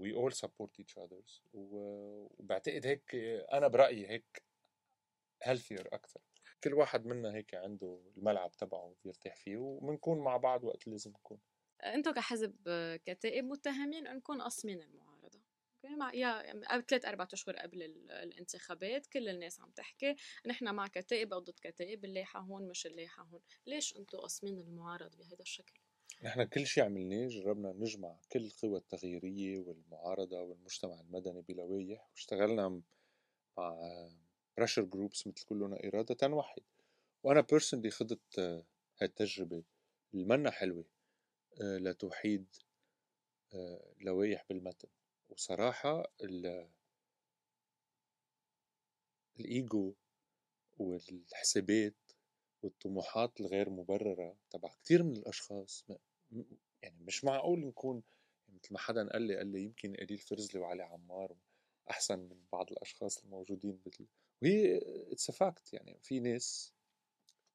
[0.00, 3.14] we all support each others وبعتقد هيك
[3.52, 4.42] أنا برأيي هيك
[5.44, 6.20] healthier أكثر
[6.64, 11.38] كل واحد منا هيك عنده الملعب تبعه بيرتاح فيه وبنكون مع بعض وقت لازم نكون.
[11.84, 12.54] أنتم كحزب
[13.04, 15.40] كتائب متهمين انكم قصمين المعارضة.
[15.84, 20.16] أوكي؟ يا ثلاث أربع أشهر قبل الانتخابات كل الناس عم تحكي
[20.46, 23.40] نحن مع كتائب أو ضد كتائب اللائحه هون مش اللائحه هون.
[23.66, 25.80] ليش أنتم قصمين المعارضة بهذا الشكل؟
[26.22, 32.82] نحن كل شيء عملناه جربنا نجمع كل القوى التغييرية والمعارضة والمجتمع المدني بلوائح واشتغلنا
[33.58, 33.90] مع
[34.56, 36.62] pressure groups مثل كلنا إرادة واحد
[37.22, 38.62] وأنا personally خضت هاي
[39.02, 39.62] التجربة
[40.14, 40.93] اللي منا حلوة.
[41.60, 42.46] آه، لتوحيد
[43.54, 44.88] آه، لوائح بالمتن.
[45.28, 46.04] وصراحة
[49.40, 49.94] الإيجو
[50.78, 51.94] والحسابات
[52.62, 55.84] والطموحات الغير مبررة تبع كتير من الأشخاص
[56.82, 58.02] يعني مش معقول نكون
[58.48, 61.36] مثل ما حدا قال لي قال لي يمكن إيلي فرزلي وعلي عمار
[61.90, 64.06] أحسن من بعض الأشخاص الموجودين مثل
[64.42, 64.80] وهي
[65.12, 66.74] it's fact يعني في ناس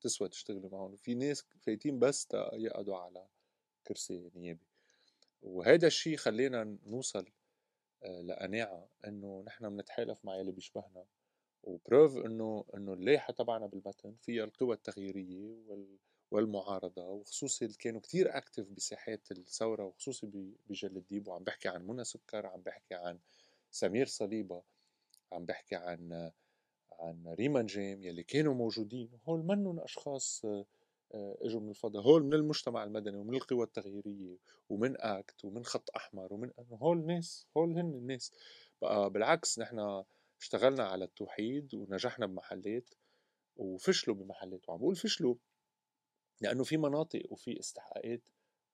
[0.01, 3.27] تسوى تشتغلوا معهم وفي ناس فايتين بس يقعدوا على
[3.89, 4.65] كرسي نيابي.
[5.41, 7.25] وهذا الشيء خلينا نوصل
[8.03, 11.05] آه، لقناعة إنه نحن بنتحالف مع يلي بيشبهنا.
[11.63, 15.97] و proof إنه إنه اللائحة تبعنا بالمتن فيها القوى التغييرية وال
[16.31, 20.27] والمعارضة وخصوصي اللي كانوا كتير active بساحات الثورة وخصوصي
[20.69, 23.19] بجل الديب وعم بحكي عن منى سكر عم بحكي عن
[23.71, 24.63] سمير صليبة
[25.31, 26.31] عم بحكي عن
[26.99, 29.09] عن ريمان جيم يلي كانوا موجودين.
[29.29, 30.65] هول منهم أشخاص آه،
[31.13, 32.03] إجوا من الفضاء.
[32.03, 34.37] هول من المجتمع المدني ومن القوى التغييرية
[34.69, 38.31] ومن آكت ومن خط أحمر ومن هول ناس هول هن الناس.
[38.81, 40.03] بقى بالعكس نحن
[40.41, 42.93] اشتغلنا على التوحيد ونجحنا بمحلات
[43.57, 44.69] وفشلوا بمحلات.
[44.69, 45.35] وعم بقول فشلوا
[46.41, 48.21] لأنه في مناطق وفي استحقاقات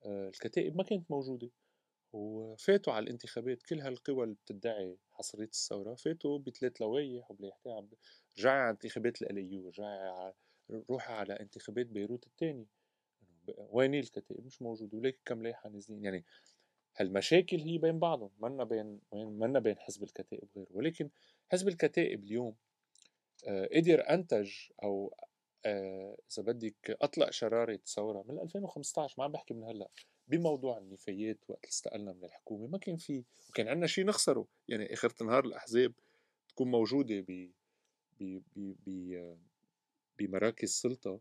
[0.06, 1.50] آه، الكتائب ما كانت موجودة.
[2.14, 3.64] وفاتوا على الانتخابات.
[3.64, 7.90] كل هالقوى اللي بتدعي حصرية الثورة فاتوا بثلاث لوايح وبلايحتين عم
[8.40, 10.34] رجعي على انتخابات الاليو رجعي على
[10.70, 12.68] روحي على انتخابات بيروت الثاني
[13.48, 16.04] وين الكتائب مش موجوده وليك كم لائحة نازلين.
[16.04, 16.26] يعني
[16.98, 18.32] هالمشاكل هي بين بعضهم.
[18.40, 20.70] منا بين منا بين حزب الكتائب وغيره.
[20.72, 21.10] ولكن
[21.52, 22.56] حزب الكتائب اليوم
[23.48, 24.52] آه، قدر أنتج
[24.84, 25.16] أو
[25.66, 29.90] آه، إذا بدك أطلق شرارة ثورة من 2015 ما عم بحكي من هلأ
[30.28, 32.68] بموضوع النفايات وقت استقلنا من الحكومة.
[32.68, 34.48] ما كان في وكان عندنا شيء نخسره.
[34.68, 35.94] يعني اخر النهار الأحزاب
[36.50, 37.52] تكون موجودة ب
[38.20, 39.36] ب ب
[40.20, 41.20] بمراكز سلطة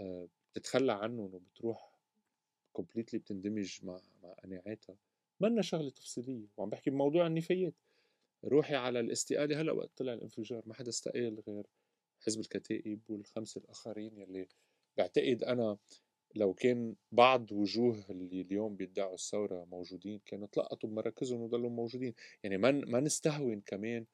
[0.00, 1.98] آه، بتتخلى عنهم وبتروح
[2.72, 4.96] كومبليتلي بتندمج مع مع قناعاتها.
[5.40, 7.74] منا شغلة تفصيلية وعم بحكي بموضوع النفايات.
[8.44, 11.66] روحي على الاستقالة هلأ وقت طلع الانفجار ما حدا استقال غير
[12.20, 14.48] حزب الكتائب والخمسه الآخرين يلي
[14.96, 15.78] بعتقد أنا
[16.34, 22.14] لو كان بعض وجوه اللي اليوم بيدعوا الثورة موجودين كانوا تلقطوا بمراكزهم وضلوا موجودين.
[22.42, 24.06] يعني ما ما نستهون كمان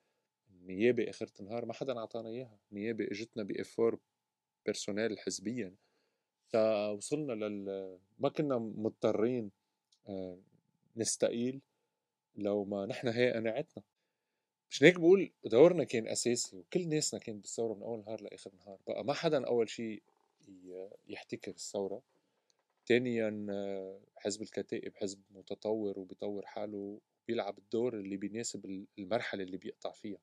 [0.69, 3.99] النيابه اخر النهار ما حدا أعطانا إياها النيابه إجتنا بافور
[4.67, 5.75] بيرسونيل حزبيا.
[6.49, 9.51] فوصلنا لل ما كنا مضطرين
[10.09, 10.39] آه،
[10.97, 11.61] نستقيل
[12.37, 13.83] لو ما نحن هي قناعتنا
[14.71, 18.79] مش هيك بقول دورنا كان أساسي وكل ناسنا كانت بالثورة من أول نهار لآخر نهار.
[18.87, 20.03] بقى ما حدا أول شيء
[21.09, 22.03] يحتكر الثورة.
[22.87, 29.93] ثانيا آه، حزب الكتائب حزب متطور وبيطور حاله بيلعب الدور اللي بيناسب المرحلة اللي بيقطع
[29.93, 30.19] فيها.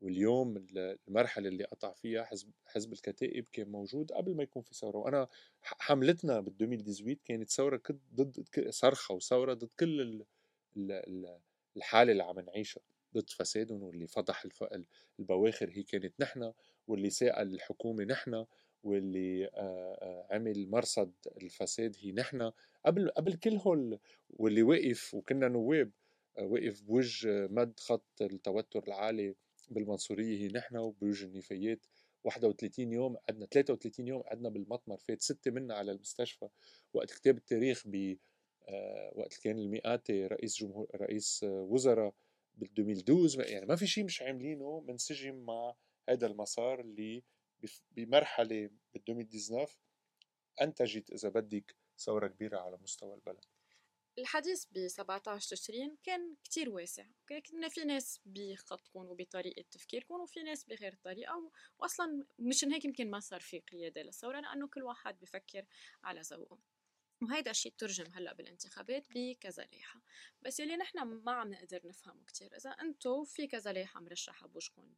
[0.00, 0.66] واليوم
[1.08, 5.28] المرحلة اللي قطع فيها حزب حزب الكتائب كان موجود قبل ما يكون في ثورة وأنا
[5.62, 7.82] حملتنا بال 2018 كانت ثورة
[8.14, 10.24] ضد صرخة وثورة ضد كل
[11.76, 12.82] الحاله اللي عم نعيشها
[13.14, 14.44] ضد فسادهم واللي فضح
[15.18, 16.52] البواخر هي كانت نحن
[16.86, 18.44] واللي ساءل الحكومة نحن
[18.82, 19.50] واللي
[20.30, 22.52] عمل مرصد الفساد هي نحن.
[22.86, 23.98] قبل قبل كل هول
[24.30, 25.90] واللي وقف وكنا نواب
[26.42, 29.34] وقف بوجه مد خط التوتر العالي
[29.68, 31.86] بالمنصورية هي نحن وبوجه النفايات
[32.24, 36.48] 31 يوم قعدنا 33 يوم قعدنا بالمطمر فات ستة منا على المستشفى.
[36.94, 38.16] وقت كتاب التاريخ ب
[39.12, 42.14] وقت كان المئاتي رئيس جمهور رئيس وزراء
[42.54, 45.74] بال 2012 يعني ما في شيء مش عاملينه منسجم مع
[46.08, 47.22] هذا المسار اللي
[47.90, 49.78] بمرحلة بال 2019
[50.62, 53.44] انتجت إذا بدك ثورة كبيرة على مستوى البلد.
[54.18, 57.06] الحديث ب 17 تشرين كان كتير واسع
[57.50, 63.20] كنا في ناس بخطكم وبطريقة تفكيركم وفي ناس بغير طريقة وأصلا مشان هيك يمكن ما
[63.20, 65.64] صار في قيادة للثورة لأنه كل واحد بفكر
[66.04, 66.58] على ذوقه.
[67.22, 70.02] وهيدا الشيء ترجم هلأ بالانتخابات بكذا لائحة.
[70.42, 72.56] بس يلي نحن ما عم نقدر نفهمه كتير.
[72.56, 74.94] إذا أنتو في كذا لائحة مرشحة بوجهكم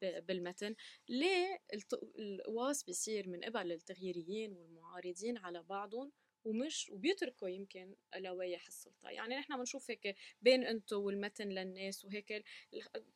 [0.00, 0.74] بالمتن
[1.08, 1.62] ليه
[2.18, 6.12] القواس بيصير من قبل التغييريين والمعارضين على بعضهم
[6.44, 12.44] ومش وبيتركوا يمكن لوائح السلطة يعني نحن بنشوف هيك بين أنتو والمتن للناس وهيك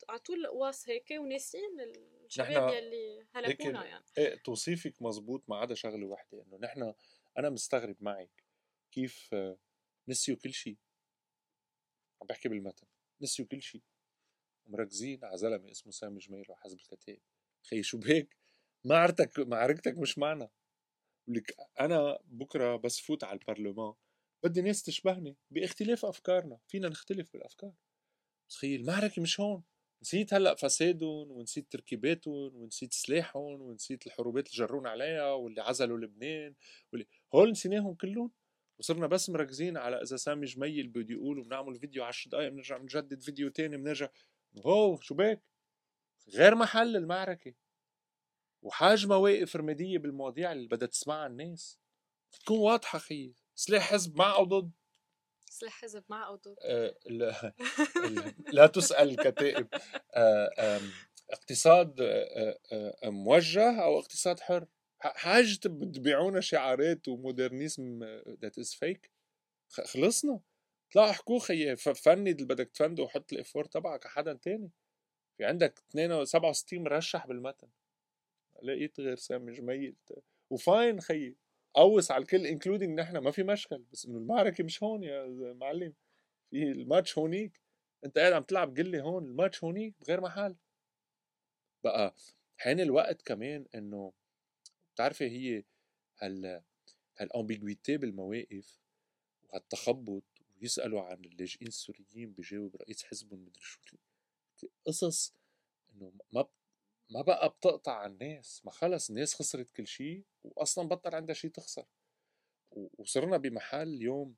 [0.09, 1.81] على طول القواس هيك وناسين
[2.25, 4.05] الشباب يلي هلكونا يعني.
[4.17, 6.93] إيه توصيفك مزبوط ما عدا شغلة وحدة إنه نحن
[7.37, 8.43] أنا مستغرب معك
[8.91, 9.35] كيف
[10.07, 10.77] نسيوا كل شيء
[12.21, 12.87] عم بحكي بالمتن
[13.21, 13.81] نسيوا كل شيء
[14.65, 17.21] ومركزين على زلمة اسمه سامي جميل وحزب الكتائب
[17.63, 18.37] خي شو بهيك؟
[18.85, 20.49] معركتك معركتك مش معنا.
[21.27, 23.93] لك أنا بكرة بس فوت على البرلمان
[24.43, 27.73] بدي ناس تشبهني باختلاف أفكارنا فينا نختلف بالأفكار.
[28.49, 29.63] تخيل المعركه مش هون.
[30.01, 36.55] نسيت هلأ فسادهم ونسيت تركيباتهم ونسيت سلاحهم ونسيت الحروبات اللي جرونا عليها واللي عزلوا لبنان
[36.93, 38.31] واللي هول نسيناهم كلهم.
[38.79, 43.21] وصرنا بس مركزين على إذا سامي جميل بده يقول وبنعمل فيديو 10 دقائق بنرجع بنجدد
[43.21, 44.09] فيديو تاني بنرجع.
[44.65, 45.41] هو شو بك
[46.29, 47.53] غير محل المعركة.
[48.63, 51.79] وحاج مواقف رمادية بالمواضيع اللي بدها تسمعها الناس.
[52.31, 54.71] تكون واضحة خيي سلاح حزب مع أو ضد.
[55.49, 56.55] سلاح حزب مع أو ضد.
[56.61, 57.53] آه لا,
[58.57, 59.67] لا تسأل الكتائب
[60.15, 60.79] آه
[61.29, 64.67] اقتصاد آه آه موجه أو اقتصاد حر؟
[64.99, 65.57] حاج
[65.93, 68.03] تبيعونا شعارات و modernism
[68.41, 69.11] that is fake
[69.69, 70.39] خلصنا.
[70.93, 74.71] طلعوا احكوا خيي فند اللي بدك تفنده وحط ال effort تبعك على حدا تاني.
[75.37, 75.83] في عندك
[76.23, 77.67] 67 مرشح بالمتن.
[78.63, 79.95] لقيت غير سامي جميل
[80.49, 81.37] وفاين خيي
[81.73, 85.93] قوس على الكل including نحن ما في مشكل بس إنه المعركة مش هون يا معلم.
[86.51, 87.61] في الماتش هونيك
[88.05, 90.55] أنت قاعد عم تلعب قل لي هون الماتش هونيك بغير محل.
[91.83, 92.15] بقى
[92.57, 94.13] حين الوقت كمان إنه
[94.93, 95.63] بتعرفي هي
[96.21, 96.63] هال
[97.17, 98.79] هال ambiguity بالمواقف
[99.43, 100.23] وهالتخبط
[100.61, 103.97] ويسألوا عن اللاجئين السوريين بجاوب رئيس حزبهم مدري شو.
[104.85, 105.35] قصص
[105.93, 106.45] إنه ما
[107.13, 111.51] ما بقى بتقطع على الناس ما خلص الناس خسرت كل شيء واصلا بطل عندها شيء
[111.51, 111.85] تخسر.
[112.97, 114.35] وصرنا بمحل اليوم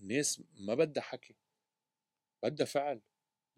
[0.00, 1.36] الناس ما بدها حكي
[2.42, 3.00] بدها فعل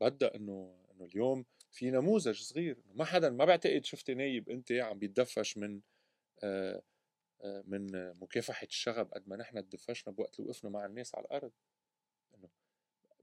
[0.01, 4.73] بدها إنه إنه اليوم في نموذج صغير إنه ما حدا ما بعتقد شفتي نايب أنت
[4.73, 5.81] عم بيتدفش من
[6.45, 6.83] آه،
[7.43, 11.53] آه، من مكافحة الشغب قد ما نحن تدفشنا بوقت اللي وقفنا مع الناس على الأرض.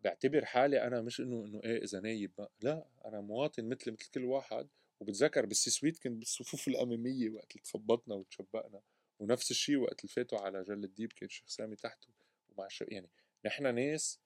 [0.04, 4.24] بعتبر حالي أنا مش إنه إنه إيه إذا نايب لا أنا مواطن مثل مثل كل
[4.26, 4.68] واحد
[5.00, 8.82] وبتذكر بالسويت كنت بالصفوف الأمامية وقت اللي تخبطنا وتشبقنا
[9.20, 12.08] ونفس الشيء وقت اللي فاتوا على جل الديب كان شيخ سامي تحته.
[12.50, 13.10] ومع شو يعني
[13.46, 14.20] نحن ناس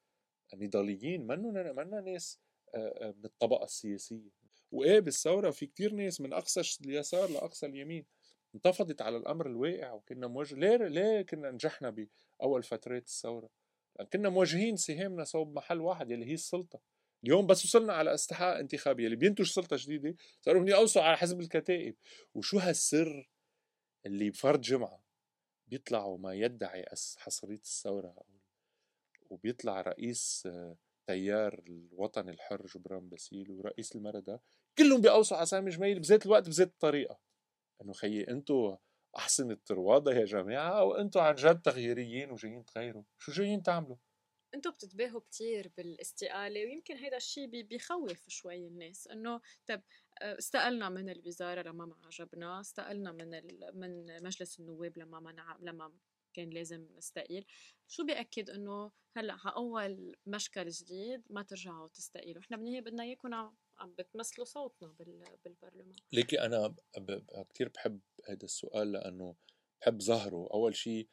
[0.53, 2.39] نضاليين مننا مننا ناس
[3.01, 4.31] من الطبقة السياسية.
[4.71, 8.05] وإيه بالثورة في كتير ناس من أقصى اليسار لأقصى اليمين
[8.55, 12.07] انتفضت على الأمر الواقع وكنا موجه ليه ليه كنا نجحنا
[12.39, 13.49] بأول فترات الثورة؟
[14.13, 16.81] كنا موجهين سهامنا صوب محل واحد يلي هي السلطة.
[17.23, 21.95] اليوم بس وصلنا على استحقاق انتخابي اللي بينتج سلطة جديده صاروا يقوصوا على حزب الكتائب.
[22.33, 23.29] وشو هالسر
[24.05, 25.03] اللي بفرد جمعة
[25.67, 26.85] بيطلعوا ما يدعي
[27.17, 28.15] حصرية الثورة
[29.29, 30.47] وبيطلع رئيس
[31.07, 34.41] تيار الوطن الحر جبران باسيل ورئيس المردة
[34.77, 37.19] كلهم بيقوصوا على سامي جميل بذات الوقت بذات الطريقة.
[37.81, 38.77] إنه خيي أنتو
[39.17, 43.03] أحسن التروادة يا جماعة أو انتو عن جد تغييريين وجايين تغيروا.
[43.19, 43.97] شو جايين تعملوا؟
[44.55, 49.81] أنتم بتتباهوا كتير بالاستقالة ويمكن هيدا الشيء بيخوف شوي الناس إنه طب
[50.21, 53.29] آه، استقلنا من الوزارة لما ما عجبنا استقلنا من
[53.79, 55.93] من مجلس النواب لما ما لما
[56.33, 57.45] كان لازم نستقيل.
[57.87, 63.93] شو بيأكد إنه هلأ أول مشكل جديد ما ترجعوا تستقيلوا؟ إحنا بالنهاية بدنا إياكم عم
[63.93, 64.95] بتمثلوا صوتنا
[65.45, 65.99] بالبرلمان.
[66.11, 66.75] ليكي أنا
[67.49, 69.35] كثير بحب هذا السؤال لأنه
[69.81, 70.49] بحب ظهره.
[70.53, 71.09] أول شيء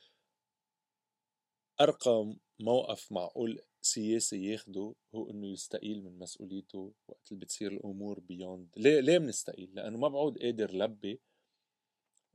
[1.81, 8.69] أرقى موقف معقول سياسي ياخده هو إنه يستقيل من مسؤوليته وقت اللي بتصير الأمور بيوند
[8.77, 11.21] ليه ليه بنستقيل؟ لأنه ما بعود قادر لبي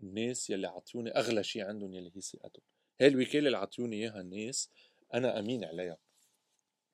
[0.03, 2.63] الناس يلي عطيوني أغلى شيء عندهم يلي هي ثقتهم.
[3.01, 4.71] هاي الوكالة اللي عطيوني إياها الناس
[5.13, 5.97] أنا أمين عليها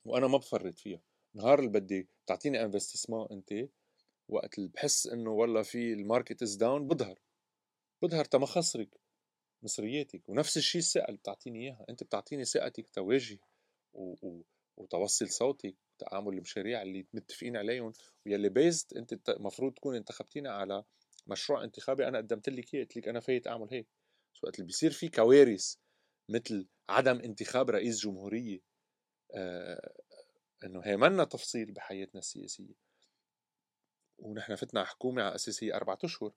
[0.05, 1.01] وأنا ما بفرط فيها.
[1.35, 3.69] نهار اللي بدي تعطيني investissement أنت
[4.29, 7.19] وقت اللي بحس إنه والله في ال market is down بظهر
[8.01, 8.89] بظهر تما خسرك
[9.63, 13.39] مصرياتك ونفس الشيء الثقه اللي بتعطيني إياها أنت بتعطيني ثقتك تواجه
[13.93, 14.15] و...
[14.27, 14.43] و...
[14.77, 17.93] وتوصل صوتك وتعامل المشاريع اللي متفقين عليهم
[18.25, 20.83] ويلي بيزد أنت المفروض تكون انتخبتينا على
[21.27, 23.87] مشروع انتخابي أنا قدمت لك اياه قلت لك أنا فايت أعمل هيك.
[24.43, 25.75] وقت اللي بيصير في كوارث
[26.29, 28.59] مثل عدم انتخاب رئيس جمهورية
[29.35, 29.93] آه
[30.63, 32.73] إنه هي منا تفصيل بحياتنا السياسية.
[34.17, 36.31] ونحن فتنا حكومة على أساس هي أربعة أشهر.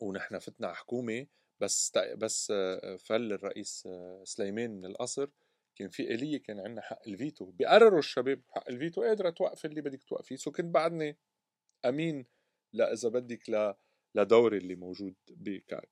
[0.00, 1.26] ونحن فتنا حكومة
[1.60, 3.88] بس بس آه، فل الرئيس
[4.24, 5.30] سليمان من القصر
[5.76, 7.44] كان في آلية كان عندنا حق الفيتو.
[7.50, 10.36] بيقرروا الشباب حق الفيتو قادرة توقف اللي بدك توقفيه.
[10.36, 11.16] so كنت بعدني
[11.84, 12.26] أمين
[12.72, 13.74] لا إذا بدك ل
[14.14, 15.14] لدوري اللي موجود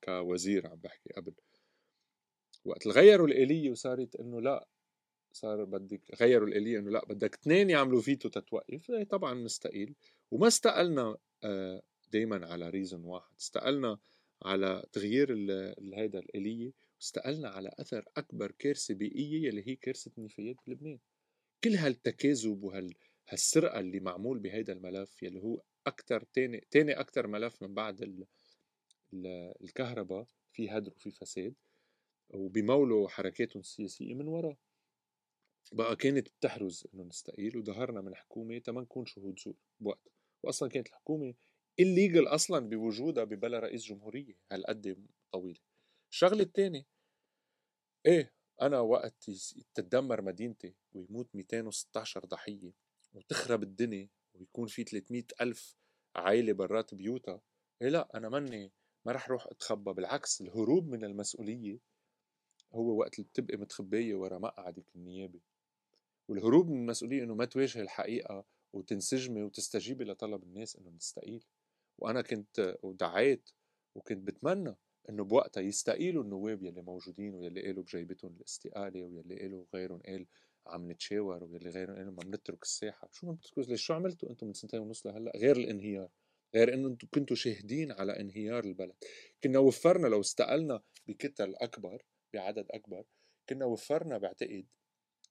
[0.03, 1.33] كوزير عم بحكي قبل.
[2.65, 4.67] وقت غيروا الآلية وصارت إنه لا
[5.37, 9.95] صار بدك غيروا الآلية إنه لأ بدك اثنين يعملوا فيتو تتوقف طبعا نستقيل
[10.31, 13.35] وما استقلنا آه، دايما على reason واحد.
[13.39, 13.97] استقلنا
[14.41, 15.33] على تغيير
[15.93, 16.71] هيدا الآلية.
[16.97, 20.99] واستقلنا على أثر أكبر كارثة بيئية اللي هي كارثة النفايات بلبنان.
[21.63, 22.93] كل هالتكاذب وهال
[23.29, 28.25] هالسرقة اللي معمول بهيدا الملف يلي هو أكتر تاني تاني أكتر ملف من بعد ال
[29.13, 31.53] ال الكهرباء في هدر وفي فساد.
[32.29, 34.57] وبيمولوا حركاتهم السياسية من وراه
[35.73, 40.11] بقى كانت بتحرز إنه نستقيل وظهرنا من حكومة تما نكون شهود زور بوقت.
[40.43, 41.33] واصلا كانت الحكومة
[41.79, 45.59] الليجل أصلا بوجودها ببلا رئيس جمهورية هالقد طويلة.
[46.11, 46.85] الشغلة الثانية
[48.05, 49.31] إيه أنا وقت
[49.73, 52.73] تتدمر مدينتي ويموت 216 ضحية
[53.13, 55.75] وتخرب الدنيا ويكون في 300 ألف
[56.15, 57.41] عائلة برات بيوتها
[57.81, 58.71] إيه لا أنا مني
[59.05, 59.93] ما رح روح أتخبى.
[59.93, 61.79] بالعكس الهروب من المسؤولية
[62.73, 65.41] هو وقت اللي بتبقي متخبية ورا مقعدك النيابي.
[66.27, 71.45] والهروب من المسؤولية إنه ما تواجهي الحقيقة وتنسجمي وتستجيبي لطلب الناس إنه نستقيل.
[71.97, 73.49] وأنا كنت ودعيت
[73.95, 74.75] وكنت بتمنى
[75.09, 80.25] إنه بوقتها يستقيلوا النواب يلي موجودين ويلي قالوا بجيبتهم الاستقالة ويلي قالوا غيرهم قال
[80.67, 83.09] عم نتشاور واللي غيره ما بنترك الساحة.
[83.11, 86.09] شو بتتركوا ليش؟ شو عملتوا؟ أنتم من سنتين ونص لهلأ غير الانهيار
[86.55, 88.95] غير إنه أنتم كنتوا شاهدين على انهيار البلد.
[89.43, 93.05] كنا وفرنا لو استقلنا بكتل أكبر بعدد أكبر
[93.49, 94.65] كنا وفرنا بعتقد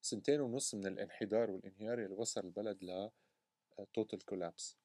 [0.06, 3.10] سنتين ونص من الانحدار والانهيار اللي وصل البلد ل
[3.94, 4.76] total collapse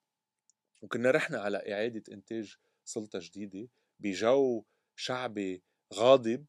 [0.82, 2.56] وكنا رحنا على إعادة إنتاج
[2.86, 4.64] سلطة جديدة بجو
[4.96, 6.46] شعبي غاضب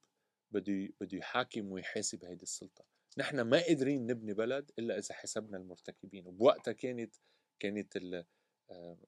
[0.51, 2.85] بده بده يحاكم ويحاسب هيدي السلطة.
[3.19, 6.27] نحن ما قادرين نبني بلد إلا إذا حسبنا المرتكبين.
[6.27, 7.17] وبوقتها كانت
[7.61, 8.25] كانت ال
[8.71, 8.99] آه،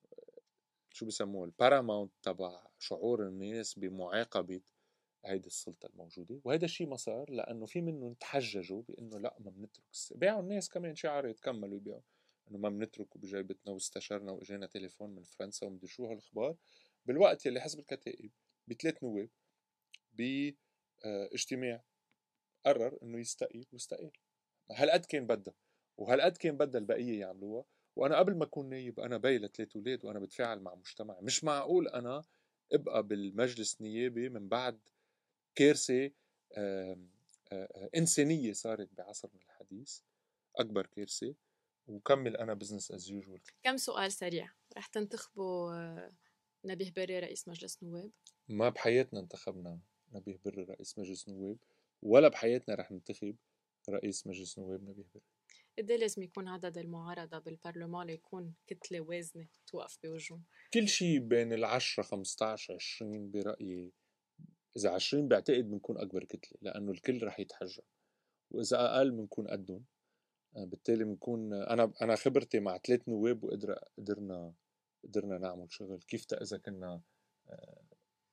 [0.90, 4.60] شو بسموه الباراماونت تبع شعور الناس بمعاقبة
[5.26, 9.84] هيدي السلطة الموجودة وهذا الشيء ما صار لأنه في منهم تحججوا بأنه لأ ما بنترك
[10.14, 12.00] بيعوا الناس كمان شعارات كملوا يبيعوا
[12.50, 16.56] إنه ما بنتركه بجيبتنا واستشرنا واجانا تليفون من فرنسا ومدري شو هالأخبار.
[17.06, 18.30] بالوقت يلي حزب الكتائب
[18.68, 19.30] بثلاث نواب
[20.12, 21.84] باجتماع
[22.66, 24.10] قرر إنه يستقيل واستقال
[24.70, 25.54] هالقد كان بدها
[25.96, 27.64] وهالقد كان بدها البقية يعملوها.
[27.96, 31.88] وأنا قبل ما أكون نايب أنا بي لثلاث أولاد وأنا بتفاعل مع مجتمعي مش معقول
[31.88, 32.24] أنا
[32.72, 34.80] أبقى بالمجلس النيابي من بعد
[35.54, 36.10] كارثه
[37.96, 40.00] إنسانية صارت بعصرنا الحديث
[40.56, 41.34] أكبر كارثه
[41.86, 46.12] وكملنا business as usual كم سؤال سريع؟ رح تنتخبوا آه،
[46.64, 48.10] نبيه بري رئيس مجلس نواب؟
[48.48, 49.80] ما بحياتنا انتخبنا
[50.12, 51.58] نبيه بري رئيس مجلس نواب
[52.02, 53.36] ولا بحياتنا رح ننتخب
[53.88, 55.24] رئيس مجلس نواب نبيه بري.
[55.78, 61.52] قد إيه لازم يكون عدد المعارضة بالبرلمان ليكون كتلة وازنة توقف بوجههم؟ كل شيء بين
[61.52, 63.92] العشرة 15 20 برأيي
[64.76, 67.82] إذا 20 بعتقد بنكون أكبر كتلة لأنه الكل رح يتحجم
[68.50, 69.84] وإذا أقل بنكون قدهم.
[70.56, 74.54] بالتالي بنكون أنا أنا خبرتي مع ثلاث نواب وقدر قدرنا
[75.04, 76.02] قدرنا نعمل شغل.
[76.08, 77.00] كيف إذا كنا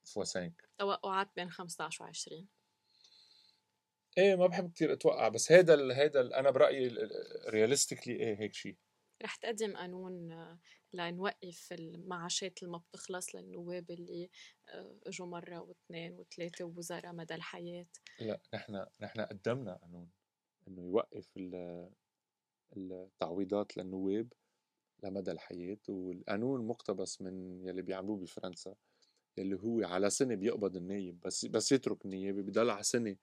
[0.04, 2.48] فوسانك؟ توقعات بين 15 و 20
[4.18, 6.98] إيه ما بحب كثير أتوقع بس هيدا ال هيدا ال أنا برأيي
[7.50, 8.76] رياليستيكلي إيه هيك شيء
[9.24, 10.60] رح تقدم قانون آه،
[10.94, 14.30] لنوقف المعاشات اللي ما بتخلص للنواب اللي
[14.70, 17.86] آه، إجوا مرة واثنين وثلاثه ووزراء مدى الحياة.
[18.20, 20.10] لا نحن نحن قدمنا قانون
[20.68, 21.38] إنه يوقف
[22.78, 24.34] التعويضات للنواب
[25.04, 28.76] لمدى الحياة والقانون مقتبس من يلي بيعملوه بفرنسا
[29.38, 33.16] يلي هو على سنة بيقبض النايب بس بس يترك النيابة بضل على سنة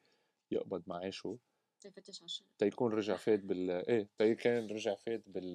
[0.51, 1.39] يقبض معاشه
[1.81, 5.55] تفتش على تيكون رجع فات بال إيه تيكون رجع فات بال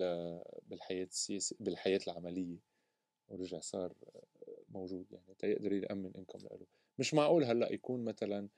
[0.67, 2.57] بالحياة السياسية بالحياة العملية
[3.27, 3.93] ورجع صار
[4.69, 6.67] موجود يعني تيقدر يأمن إنكم له
[6.99, 8.49] مش معقول هلأ يكون مثلا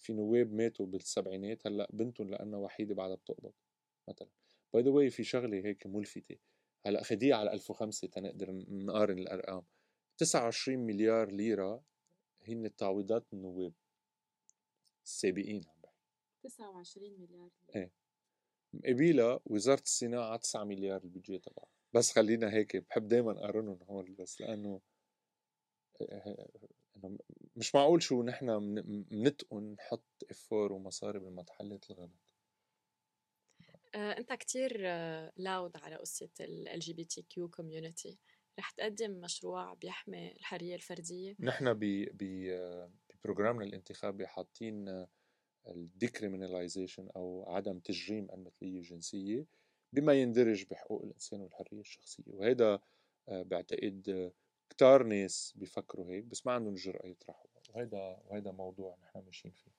[0.00, 3.52] في نواب ماتوا بالسبعينات هلأ بنتهم لأنها وحيدة بعدها بتقبض
[4.08, 4.28] مثلا.
[4.72, 6.36] by the way في شغلة هيك ملفتة.
[6.86, 9.62] هلأ خديها على 1005 تنقدر نقارن الأرقام.
[10.18, 11.82] 29 مليار ليرة
[12.48, 13.72] هن التعويضات النواب
[15.04, 15.64] السابقين
[16.42, 17.90] 29 مليار إيه.
[18.72, 21.68] مقابلها وزارة الصناعة 9 مليار البيجي تبعها.
[21.92, 24.80] بس خلينا هيك بحب دائما أقارنهم هون بس لأنه
[26.00, 27.18] إنه
[27.56, 28.74] مش معقول شو نحن
[29.10, 32.10] بنتقن نحط effort ومصاري بالمحلات الغلط.
[33.94, 34.82] آه، أنت كتير
[35.36, 38.18] loud على قصة ال LGBTQ community
[38.58, 42.50] رح تقدم مشروع بيحمي الحرية الفردية؟ نحن ب ب
[43.14, 45.06] ب program نا الانتخابي حاطين
[45.66, 49.46] ال decriminalization أو عدم تجريم المثليه الجنسية
[49.92, 52.24] بما يندرج بحقوق الإنسان والحرية الشخصية.
[52.26, 52.80] وهذا
[53.28, 54.32] آه، بعتقد
[54.70, 57.50] كتار ناس بيفكروا هيك بس ما عندهم الجرأة يطرحوا.
[57.74, 59.70] وهيدا وهيدا موضوع نحن ماشيين فيه.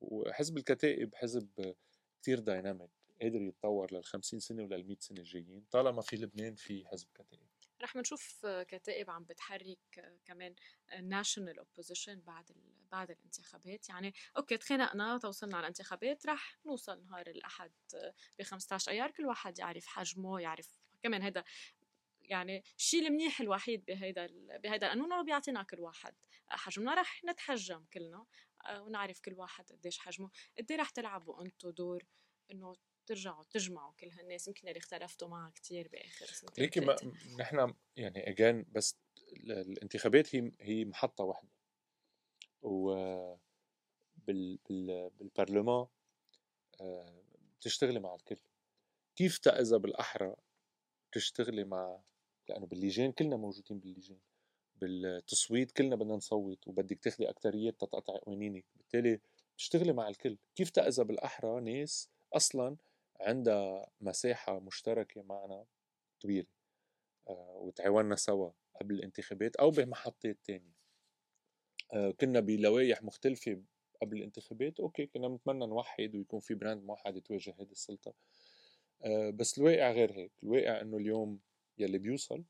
[0.00, 1.74] وحزب الكتائب حزب
[2.22, 2.90] كتير dynamic
[3.22, 7.49] قادر يتطور لل 50 سنة ولل 100 سنة الجايين طالما في لبنان في حزب كتائب.
[7.82, 10.54] رح نشوف كتائب عم بتحرك كمان
[11.02, 12.50] national opposition بعد
[12.92, 13.88] بعد الانتخابات.
[13.88, 17.72] يعني okay تخانقنا توصلنا على الانتخابات رح نوصل نهار الأحد
[18.38, 21.44] ب 15 أيار كل واحد يعرف حجمه يعرف كمان هذا
[22.22, 24.26] يعني الشيء المنيح الوحيد بهيدا
[24.58, 26.14] بهيدا القانون إنه بيعطينا كل واحد
[26.48, 26.94] حجمنا.
[26.94, 28.26] رح نتحجم كلنا
[28.66, 30.30] آه، ونعرف كل واحد قديش حجمه.
[30.58, 32.04] قد رح تلعبوا أنتم دور
[32.50, 32.76] إنه
[33.10, 36.96] ترجعوا تجمعوا كل هالناس يمكن اللي اختلفتوا معها كثير بآخر سنتين ليكي ما
[37.38, 38.96] نحن يعني اجان بس
[39.44, 41.48] الانتخابات هي هي محطة واحدة.
[42.62, 42.94] و
[44.26, 45.86] بال بال بالبرلمان
[46.80, 47.22] آه،
[47.60, 48.36] بتشتغلي مع الكل.
[49.16, 50.36] كيف تأذى بالأحرى
[51.12, 52.00] تشتغلي مع
[52.48, 54.20] لأنه باللجان كلنا موجودين باللجان.
[54.76, 58.64] بالتصويت كلنا بدنا نصوت وبدك تاخذي أكتريات تتقطع قوانينك.
[58.76, 59.20] بالتالي
[59.58, 60.38] تشتغلي مع الكل.
[60.54, 62.76] كيف تأذى بالأحرى ناس أصلا
[63.20, 65.64] عندها مساحة مشتركة معنا
[66.20, 66.46] طويلة
[67.28, 68.50] آه، وتعاوننا سوا
[68.80, 70.80] قبل الانتخابات أو بمحطات تانية
[71.92, 73.62] آه، كنا بلوايح مختلفة
[74.02, 78.14] قبل الانتخابات okay كنا بنتمنى نوحد ويكون في front موحد يتواجه هذه السلطة
[79.04, 81.40] آه، بس الواقع غير هيك الواقع إنه اليوم
[81.78, 82.44] يلي بيوصل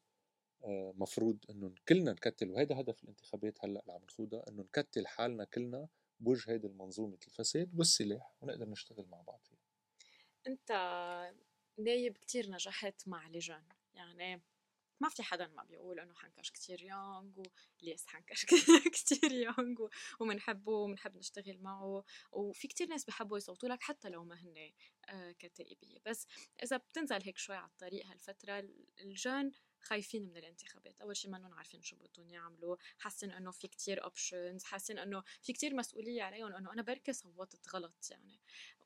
[0.95, 5.89] مفروض إنه كلنا نكتل وهذا هدف الانتخابات هلأ اللي عم نخوضها إنه نكتل حالنا كلنا
[6.21, 9.60] بوجه هيدي المنظومة الفساد والسلاح ونقدر نشتغل مع بعض فيها.
[10.47, 10.73] انت
[11.79, 13.65] نايب كتير نجحت مع لجان
[13.95, 14.43] يعني
[15.01, 17.43] ما في حدا ما بيقول إنه حنكش كتير يونغ
[17.83, 18.45] وليس حنكش
[18.95, 19.89] كتير يونغ
[20.21, 24.73] ومنحبه ومنحب نشتغل معه وفي كتير ناس بحبوا يصوتوا لك حتى لو ما هن
[25.09, 25.99] آه، كتائبية.
[26.07, 26.27] بس
[26.63, 28.69] إذا بتنزل هيك شوي على الطريق هالفترة
[29.01, 31.01] الجان خايفين من الانتخابات.
[31.01, 32.77] أول شيء منهم عارفين شو بدهم يعملوا.
[32.99, 37.75] حاسين إنه في كتير options حاسين إنه في كتير مسؤولية عليهم إنه أنا بركي صوتت
[37.75, 38.41] غلط يعني.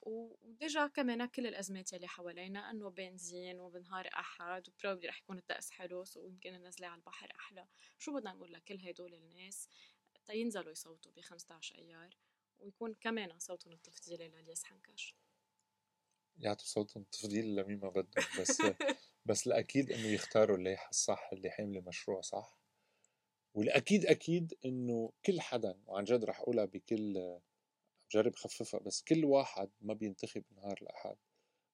[0.04, 5.38] و déjà كمان كل الأزمات اللي حوالينا إنه بنزين وبنهار أحد و probably رح يكون
[5.38, 7.66] الطقس حلو ويمكن النزلة على البحر أحلى.
[7.98, 9.68] شو بدنا نقول لكل هدول الناس؟
[10.26, 12.16] تينزلوا يصوتوا ب 15 أيار
[12.58, 15.14] ويكون كمان صوتهم التفضيلي للياس حنكش
[16.38, 18.62] يعطوا صوتهم تفضيل لمين ما بدهم بس
[19.26, 22.58] بس الأكيد إنه يختاروا اللائحة الصح اللي حاملة مشروع صح.
[23.54, 27.38] والأكيد أكيد إنه كل حدا وعن جد رح أقولها بكل
[28.14, 31.16] بجرب خففها بس كل واحد ما بينتخب نهار الأحد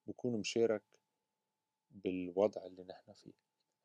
[0.07, 0.83] بكون مشارك
[1.91, 3.33] بالوضع اللي نحن فيه.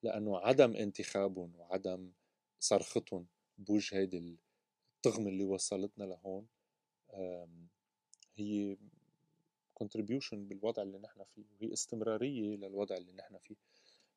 [0.03, 2.13] لأنه عدم انتخابهم وعدم
[2.61, 3.27] صرختهم
[3.59, 4.39] بوجه هيدي
[4.97, 6.47] الطغمة اللي وصلتنا لهون
[8.37, 8.77] هي
[9.83, 13.57] contribution بالوضع اللي نحن فيه وهي استمرارية للوضع اللي نحن فيه.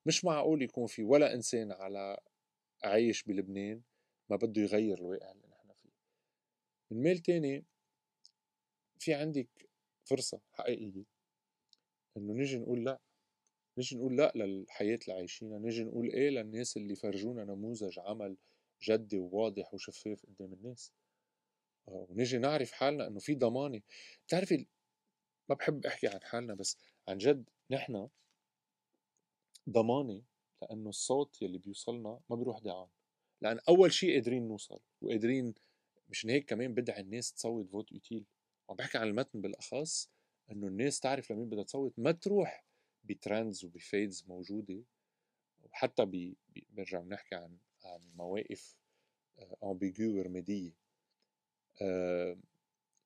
[0.05, 2.19] مش معقول يكون في ولا إنسان على
[2.83, 3.81] عايش بلبنان
[4.29, 5.89] ما بده يغير الواقع اللي نحن فيه.
[6.91, 7.65] من ميل تاني
[8.99, 9.47] في عندك
[10.03, 11.03] فرصة حقيقية
[12.17, 12.99] إنه نجي نقول لأ؟
[13.77, 18.37] نجي نقول لأ للحياة اللي عايشينها نجي نقول إيه للناس اللي فرجونا نموذج عمل
[18.83, 20.93] جدي وواضح وشفاف قدام الناس؟
[21.87, 23.81] آه، ونجي نعرف حالنا إنه في ضمانة.
[24.27, 24.67] بتعرفي
[25.49, 26.77] ما بحب أحكي عن حالنا بس
[27.07, 28.09] عن جد نحن
[29.69, 30.21] ضمانة
[30.61, 32.87] لأنه الصوت يلي بيوصلنا ما بيروح دعان.
[33.41, 35.53] لأن أول شيء قادرين نوصل وقادرين
[36.09, 38.25] مشان هيك كمان بدعي الناس تصوت فوت يوتيل
[38.69, 40.09] وعم بحكي عن المتن بالأخص
[40.51, 42.65] إنه الناس تعرف لمين بدها تصوت ما تروح
[43.03, 44.83] ب trends و ب feeds موجودة
[45.63, 46.37] وحتى بي
[46.69, 48.75] برجع بنحكي عن عن مواقف
[49.63, 50.71] ambigu آه، ورمادية.
[51.81, 52.37] أه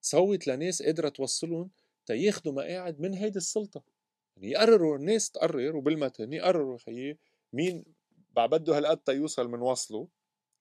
[0.01, 1.69] صوت لناس قادرة توصلهم
[2.05, 3.83] تياخدوا مقاعد من هيدي السلطة.
[4.35, 7.17] يعني يقرروا الناس تقرر وبالمتن يقرروا خيي
[7.53, 7.85] مين
[8.35, 10.07] بعبده هالقد تيوصل من وصله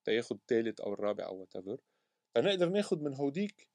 [0.05, 1.79] تياخد الثالث أو الرابع أو whatever
[2.35, 3.72] فنقدر ناخد من هوديك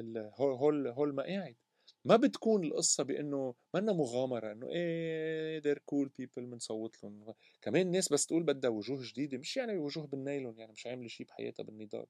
[0.00, 1.56] هول هول المقاعد
[2.04, 7.34] ما بتكون القصة بإنه منا مغامرة إنه إيه they're cool people بنصوت لهم.
[7.62, 11.26] كمان الناس بس تقول بدها وجوه جديدة مش يعني وجوه بالنايلون يعني مش عاملة شيء
[11.26, 12.06] بحياتها بالنضال.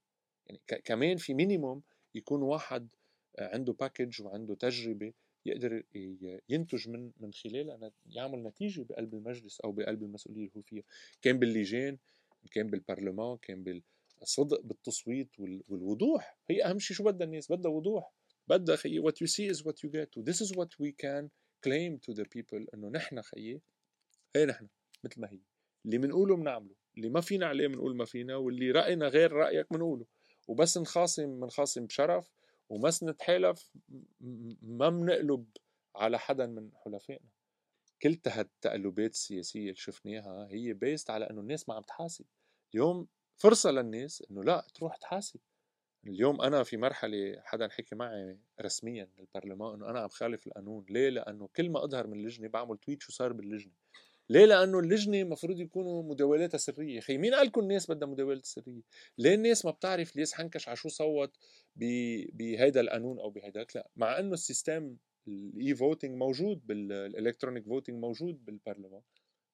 [0.47, 1.83] يعني كمان في minimum
[2.15, 2.89] يكون واحد
[3.39, 5.13] عنده package وعنده تجربة
[5.47, 5.83] يقدر
[6.49, 10.83] ينتج من من خلالها يعمل نتيجة بقلب المجلس أو بقلب المسؤولية اللي هو فيها
[11.23, 11.99] كان باللجان
[12.51, 13.65] كان بالبرلمان كان
[14.19, 16.39] بالصدق بالتصويت والوضوح.
[16.51, 18.13] هي أهم شيء شو بدها الناس؟ بدها وضوح.
[18.49, 20.17] بدها خيي what you see is what you get.
[20.17, 21.31] و this is what we can
[21.67, 23.61] claim to the people إنه نحن خيي.
[24.37, 24.69] هي نحن
[25.05, 25.41] مثل ما هي.
[25.85, 30.07] اللي بنقوله بنعمله اللي ما فينا عليه بنقول ما فينا واللي رأينا غير رأيك بنقوله
[30.49, 32.33] وبس نخاصم بنخاصم بشرف
[32.69, 33.73] وما نتحالف
[34.63, 35.47] ما بنقلب
[35.97, 37.29] على حدا من حلفائنا.
[38.03, 42.25] كلتا هالتقلبات السياسية اللي شفناها هي based على إنه الناس ما عم تحاسب.
[42.75, 43.07] اليوم
[43.37, 45.41] فرصة للناس إنه لا تروح تحاسب.
[46.07, 50.87] اليوم أنا في مرحلة حدا حكي معي رسميا بالبرلمان إنه أنا عم خالف القانون.
[50.91, 53.73] ليه؟ لأنه كل ما أظهر من اللجنة بعمل tweet شو صار باللجنة.
[54.31, 57.01] ليه؟ لأنه اللجنة المفروض يكونوا مداولاتها سرية.
[57.01, 58.83] خي مين قال لكم الناس بدها مداولات سرية؟
[59.19, 61.37] ليه الناس ما بتعرف ليش حنكش على شو صوت
[61.77, 64.97] بهيدا القانون أو بهيدا لا مع إنه ال system
[65.29, 69.03] ال e-voting موجود بال electronic voting موجود بالبرلمان.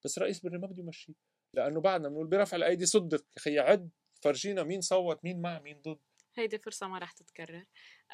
[0.05, 1.32] بس رئيس برلمان ما بده يمشيه.
[1.55, 3.91] لأنه بعدنا بنقول برفع الأيدي صدق يا أخي عد
[4.23, 5.99] فرجينا مين صوت مين مع مين ضد.
[6.35, 7.65] هيدي فرصة ما رح تتكرر.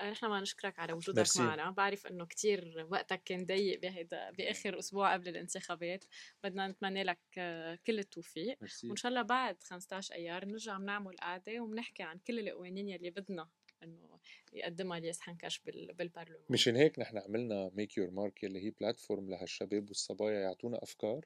[0.01, 1.43] آه، نحن ما نشكرك على وجودك مرسي.
[1.43, 1.71] معنا.
[1.71, 6.05] بعرف إنه كتير وقتك كان ضيق بهيدا بآخر أسبوع قبل الانتخابات.
[6.45, 8.59] بدنا نتمنى لك آه، كل التوفيق.
[8.63, 8.87] مرسي.
[8.89, 13.49] وإن شاء الله بعد 15 أيار نرجع بنعمل قعدة وبنحكي عن كل القوانين يلي بدنا
[13.83, 14.19] إنه
[14.53, 16.43] يقدمها الياس حنكش بالبرلمان.
[16.51, 21.25] مشان هيك نحن عملنا Make Your Mark يلي هي platform لهالشباب والصبايا يعطونا أفكار.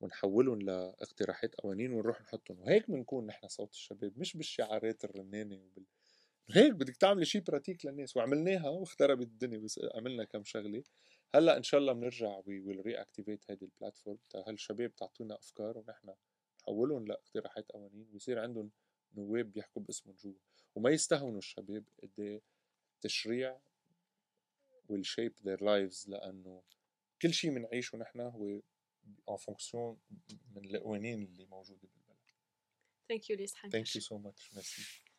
[0.00, 5.84] ونحولهم لاقتراحات قوانين ونروح نحطهم وهيك بنكون نحن صوت الشباب مش بالشعارات الرنانة وبال
[6.50, 8.16] هيك بدك تعملي شيء pratique للناس.
[8.16, 10.82] وعملناها واختربت الدنيا بس عملنا كم شغلة.
[11.34, 16.14] هلأ إن شاء الله بنرجع we will reactivate هيدي ال platform هالشباب تعطونا أفكار ونحن
[16.60, 18.08] نحولهم لإقتراحات قوانين.
[18.12, 18.70] ويصير عندهم
[19.16, 20.34] نواب بيحكوا باسمهم جوا.
[20.74, 22.40] وما يستهونوا الشباب قد إيه
[22.94, 23.60] التشريع
[24.92, 26.62] will shape their lives لأنه
[27.22, 28.60] كل شيء بنعيشه نحن هو
[29.28, 29.96] en fonction
[30.54, 32.16] من القوانين اللي موجوده بالبلد
[33.12, 34.40] Thank you ليس Thank you so much.
[34.56, 35.09] Merci.